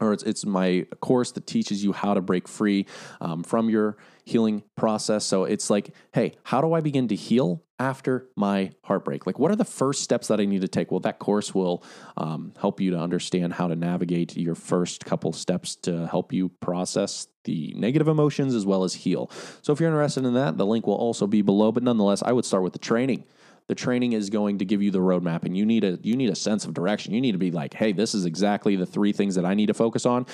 or 0.00 0.12
it's, 0.12 0.22
it's 0.22 0.44
my 0.44 0.86
course 1.00 1.32
that 1.32 1.46
teaches 1.46 1.84
you 1.84 1.92
how 1.92 2.14
to 2.14 2.20
break 2.20 2.48
free 2.48 2.86
um, 3.20 3.42
from 3.42 3.70
your 3.70 3.96
healing 4.24 4.62
process. 4.76 5.24
So 5.24 5.44
it's 5.44 5.70
like, 5.70 5.94
hey, 6.12 6.34
how 6.44 6.60
do 6.60 6.72
I 6.72 6.80
begin 6.80 7.08
to 7.08 7.14
heal 7.14 7.62
after 7.78 8.28
my 8.36 8.72
heartbreak? 8.84 9.26
Like, 9.26 9.38
what 9.38 9.50
are 9.50 9.56
the 9.56 9.64
first 9.64 10.02
steps 10.02 10.28
that 10.28 10.40
I 10.40 10.44
need 10.46 10.62
to 10.62 10.68
take? 10.68 10.90
Well, 10.90 11.00
that 11.00 11.18
course 11.18 11.54
will 11.54 11.82
um, 12.16 12.54
help 12.58 12.80
you 12.80 12.90
to 12.92 12.98
understand 12.98 13.52
how 13.52 13.68
to 13.68 13.76
navigate 13.76 14.36
your 14.36 14.54
first 14.54 15.04
couple 15.04 15.32
steps 15.32 15.76
to 15.76 16.06
help 16.06 16.32
you 16.32 16.48
process 16.48 17.28
the 17.44 17.74
negative 17.76 18.08
emotions 18.08 18.54
as 18.54 18.64
well 18.64 18.84
as 18.84 18.94
heal. 18.94 19.30
So 19.62 19.72
if 19.72 19.80
you're 19.80 19.90
interested 19.90 20.24
in 20.24 20.34
that, 20.34 20.56
the 20.56 20.66
link 20.66 20.86
will 20.86 20.94
also 20.94 21.26
be 21.26 21.42
below. 21.42 21.72
But 21.72 21.82
nonetheless, 21.82 22.22
I 22.22 22.32
would 22.32 22.44
start 22.44 22.62
with 22.62 22.72
the 22.72 22.78
training 22.78 23.24
the 23.66 23.74
training 23.74 24.12
is 24.12 24.30
going 24.30 24.58
to 24.58 24.64
give 24.64 24.82
you 24.82 24.90
the 24.90 24.98
roadmap 24.98 25.44
and 25.44 25.56
you 25.56 25.64
need 25.64 25.84
a 25.84 25.98
you 26.02 26.16
need 26.16 26.30
a 26.30 26.36
sense 26.36 26.64
of 26.64 26.74
direction 26.74 27.14
you 27.14 27.20
need 27.20 27.32
to 27.32 27.38
be 27.38 27.50
like 27.50 27.74
hey 27.74 27.92
this 27.92 28.14
is 28.14 28.26
exactly 28.26 28.76
the 28.76 28.86
three 28.86 29.12
things 29.12 29.34
that 29.34 29.44
i 29.44 29.54
need 29.54 29.66
to 29.66 29.74
focus 29.74 30.04
on 30.04 30.26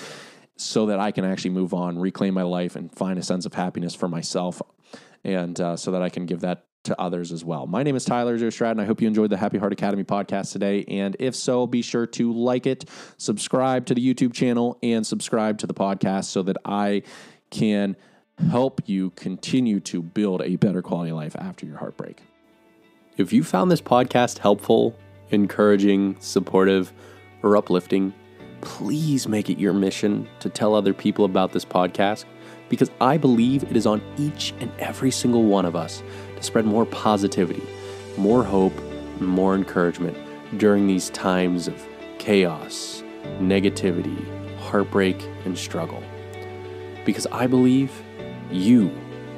so 0.60 0.86
that 0.86 1.00
I 1.00 1.10
can 1.10 1.24
actually 1.24 1.50
move 1.50 1.72
on, 1.74 1.98
reclaim 1.98 2.34
my 2.34 2.42
life, 2.42 2.76
and 2.76 2.92
find 2.92 3.18
a 3.18 3.22
sense 3.22 3.46
of 3.46 3.54
happiness 3.54 3.94
for 3.94 4.08
myself, 4.08 4.60
and 5.24 5.58
uh, 5.60 5.76
so 5.76 5.90
that 5.92 6.02
I 6.02 6.08
can 6.08 6.26
give 6.26 6.40
that 6.40 6.66
to 6.84 6.98
others 7.00 7.30
as 7.30 7.44
well. 7.44 7.66
My 7.66 7.82
name 7.82 7.94
is 7.94 8.06
Tyler 8.06 8.38
Joe 8.38 8.66
and 8.66 8.80
I 8.80 8.84
hope 8.84 9.02
you 9.02 9.08
enjoyed 9.08 9.28
the 9.28 9.36
Happy 9.36 9.58
Heart 9.58 9.72
Academy 9.74 10.02
podcast 10.02 10.52
today. 10.52 10.84
And 10.88 11.14
if 11.18 11.34
so, 11.34 11.66
be 11.66 11.82
sure 11.82 12.06
to 12.06 12.32
like 12.32 12.66
it, 12.66 12.88
subscribe 13.18 13.84
to 13.86 13.94
the 13.94 14.14
YouTube 14.14 14.32
channel, 14.32 14.78
and 14.82 15.06
subscribe 15.06 15.58
to 15.58 15.66
the 15.66 15.74
podcast 15.74 16.26
so 16.26 16.42
that 16.42 16.56
I 16.64 17.02
can 17.50 17.96
help 18.50 18.80
you 18.86 19.10
continue 19.10 19.80
to 19.80 20.02
build 20.02 20.40
a 20.40 20.56
better 20.56 20.80
quality 20.80 21.12
life 21.12 21.36
after 21.38 21.66
your 21.66 21.76
heartbreak. 21.76 22.22
If 23.20 23.34
you 23.34 23.44
found 23.44 23.70
this 23.70 23.82
podcast 23.82 24.38
helpful, 24.38 24.96
encouraging, 25.28 26.16
supportive, 26.20 26.90
or 27.42 27.54
uplifting, 27.54 28.14
please 28.62 29.28
make 29.28 29.50
it 29.50 29.58
your 29.58 29.74
mission 29.74 30.26
to 30.38 30.48
tell 30.48 30.74
other 30.74 30.94
people 30.94 31.26
about 31.26 31.52
this 31.52 31.66
podcast 31.66 32.24
because 32.70 32.90
I 32.98 33.18
believe 33.18 33.62
it 33.64 33.76
is 33.76 33.84
on 33.84 34.00
each 34.16 34.54
and 34.58 34.72
every 34.78 35.10
single 35.10 35.44
one 35.44 35.66
of 35.66 35.76
us 35.76 36.02
to 36.34 36.42
spread 36.42 36.64
more 36.64 36.86
positivity, 36.86 37.62
more 38.16 38.42
hope, 38.42 38.72
more 39.20 39.54
encouragement 39.54 40.16
during 40.56 40.86
these 40.86 41.10
times 41.10 41.68
of 41.68 41.86
chaos, 42.18 43.04
negativity, 43.38 44.16
heartbreak, 44.60 45.22
and 45.44 45.58
struggle. 45.58 46.02
Because 47.04 47.26
I 47.26 47.46
believe 47.46 47.92
you 48.50 48.90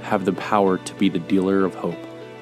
have 0.02 0.24
the 0.24 0.34
power 0.34 0.78
to 0.78 0.94
be 0.94 1.08
the 1.08 1.18
dealer 1.18 1.64
of 1.64 1.74
hope 1.74 1.98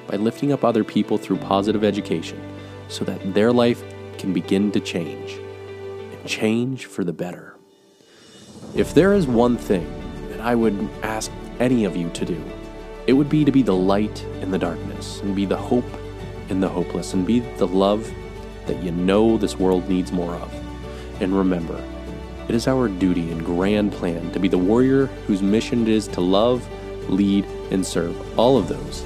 by 0.07 0.17
lifting 0.17 0.51
up 0.51 0.63
other 0.63 0.83
people 0.83 1.17
through 1.17 1.37
positive 1.37 1.83
education 1.83 2.41
so 2.87 3.05
that 3.05 3.33
their 3.33 3.51
life 3.51 3.83
can 4.17 4.33
begin 4.33 4.71
to 4.71 4.79
change 4.79 5.33
and 5.33 6.27
change 6.27 6.85
for 6.85 7.03
the 7.03 7.13
better. 7.13 7.55
If 8.75 8.93
there 8.93 9.13
is 9.13 9.27
one 9.27 9.57
thing 9.57 9.87
that 10.29 10.41
I 10.41 10.55
would 10.55 10.89
ask 11.03 11.31
any 11.59 11.85
of 11.85 11.95
you 11.95 12.09
to 12.09 12.25
do, 12.25 12.41
it 13.07 13.13
would 13.13 13.29
be 13.29 13.43
to 13.43 13.51
be 13.51 13.63
the 13.63 13.75
light 13.75 14.23
in 14.41 14.51
the 14.51 14.59
darkness, 14.59 15.19
and 15.21 15.35
be 15.35 15.45
the 15.45 15.57
hope 15.57 15.85
in 16.49 16.59
the 16.59 16.69
hopeless, 16.69 17.13
and 17.13 17.25
be 17.25 17.39
the 17.39 17.67
love 17.67 18.11
that 18.67 18.81
you 18.83 18.91
know 18.91 19.37
this 19.37 19.57
world 19.57 19.89
needs 19.89 20.11
more 20.11 20.35
of. 20.35 20.53
And 21.21 21.35
remember, 21.35 21.83
it 22.47 22.55
is 22.55 22.67
our 22.67 22.87
duty 22.87 23.31
and 23.31 23.43
grand 23.43 23.91
plan 23.91 24.31
to 24.31 24.39
be 24.39 24.47
the 24.47 24.57
warrior 24.57 25.07
whose 25.27 25.41
mission 25.41 25.83
it 25.83 25.89
is 25.89 26.07
to 26.09 26.21
love, 26.21 26.67
lead, 27.09 27.45
and 27.71 27.85
serve 27.85 28.39
all 28.39 28.57
of 28.57 28.67
those 28.67 29.03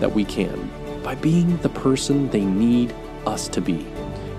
that 0.00 0.12
we 0.12 0.24
can 0.24 0.70
by 1.02 1.14
being 1.14 1.56
the 1.58 1.68
person 1.68 2.28
they 2.30 2.44
need 2.44 2.94
us 3.26 3.48
to 3.48 3.60
be. 3.60 3.86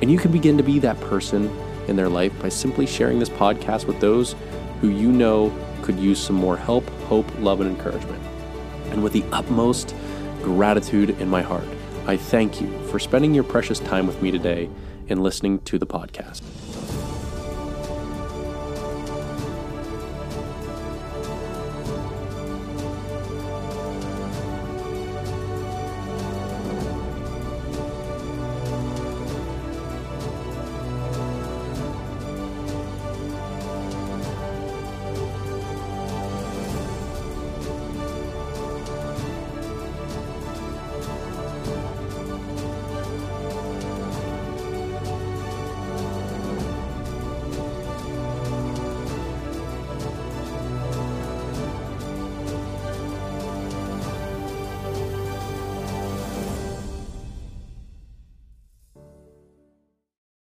And 0.01 0.11
you 0.11 0.17
can 0.17 0.31
begin 0.31 0.57
to 0.57 0.63
be 0.63 0.79
that 0.79 0.99
person 1.01 1.49
in 1.87 1.95
their 1.95 2.09
life 2.09 2.37
by 2.41 2.49
simply 2.49 2.85
sharing 2.85 3.19
this 3.19 3.29
podcast 3.29 3.85
with 3.85 3.99
those 3.99 4.35
who 4.81 4.89
you 4.89 5.11
know 5.11 5.53
could 5.81 5.97
use 5.99 6.19
some 6.19 6.35
more 6.35 6.57
help, 6.57 6.87
hope, 7.07 7.25
love, 7.39 7.61
and 7.61 7.69
encouragement. 7.69 8.21
And 8.91 9.03
with 9.03 9.13
the 9.13 9.23
utmost 9.31 9.95
gratitude 10.41 11.11
in 11.21 11.29
my 11.29 11.41
heart, 11.41 11.67
I 12.05 12.17
thank 12.17 12.61
you 12.61 12.71
for 12.87 12.99
spending 12.99 13.33
your 13.33 13.43
precious 13.43 13.79
time 13.79 14.07
with 14.07 14.21
me 14.21 14.31
today 14.31 14.69
and 15.09 15.23
listening 15.23 15.59
to 15.61 15.77
the 15.77 15.87
podcast. 15.87 16.41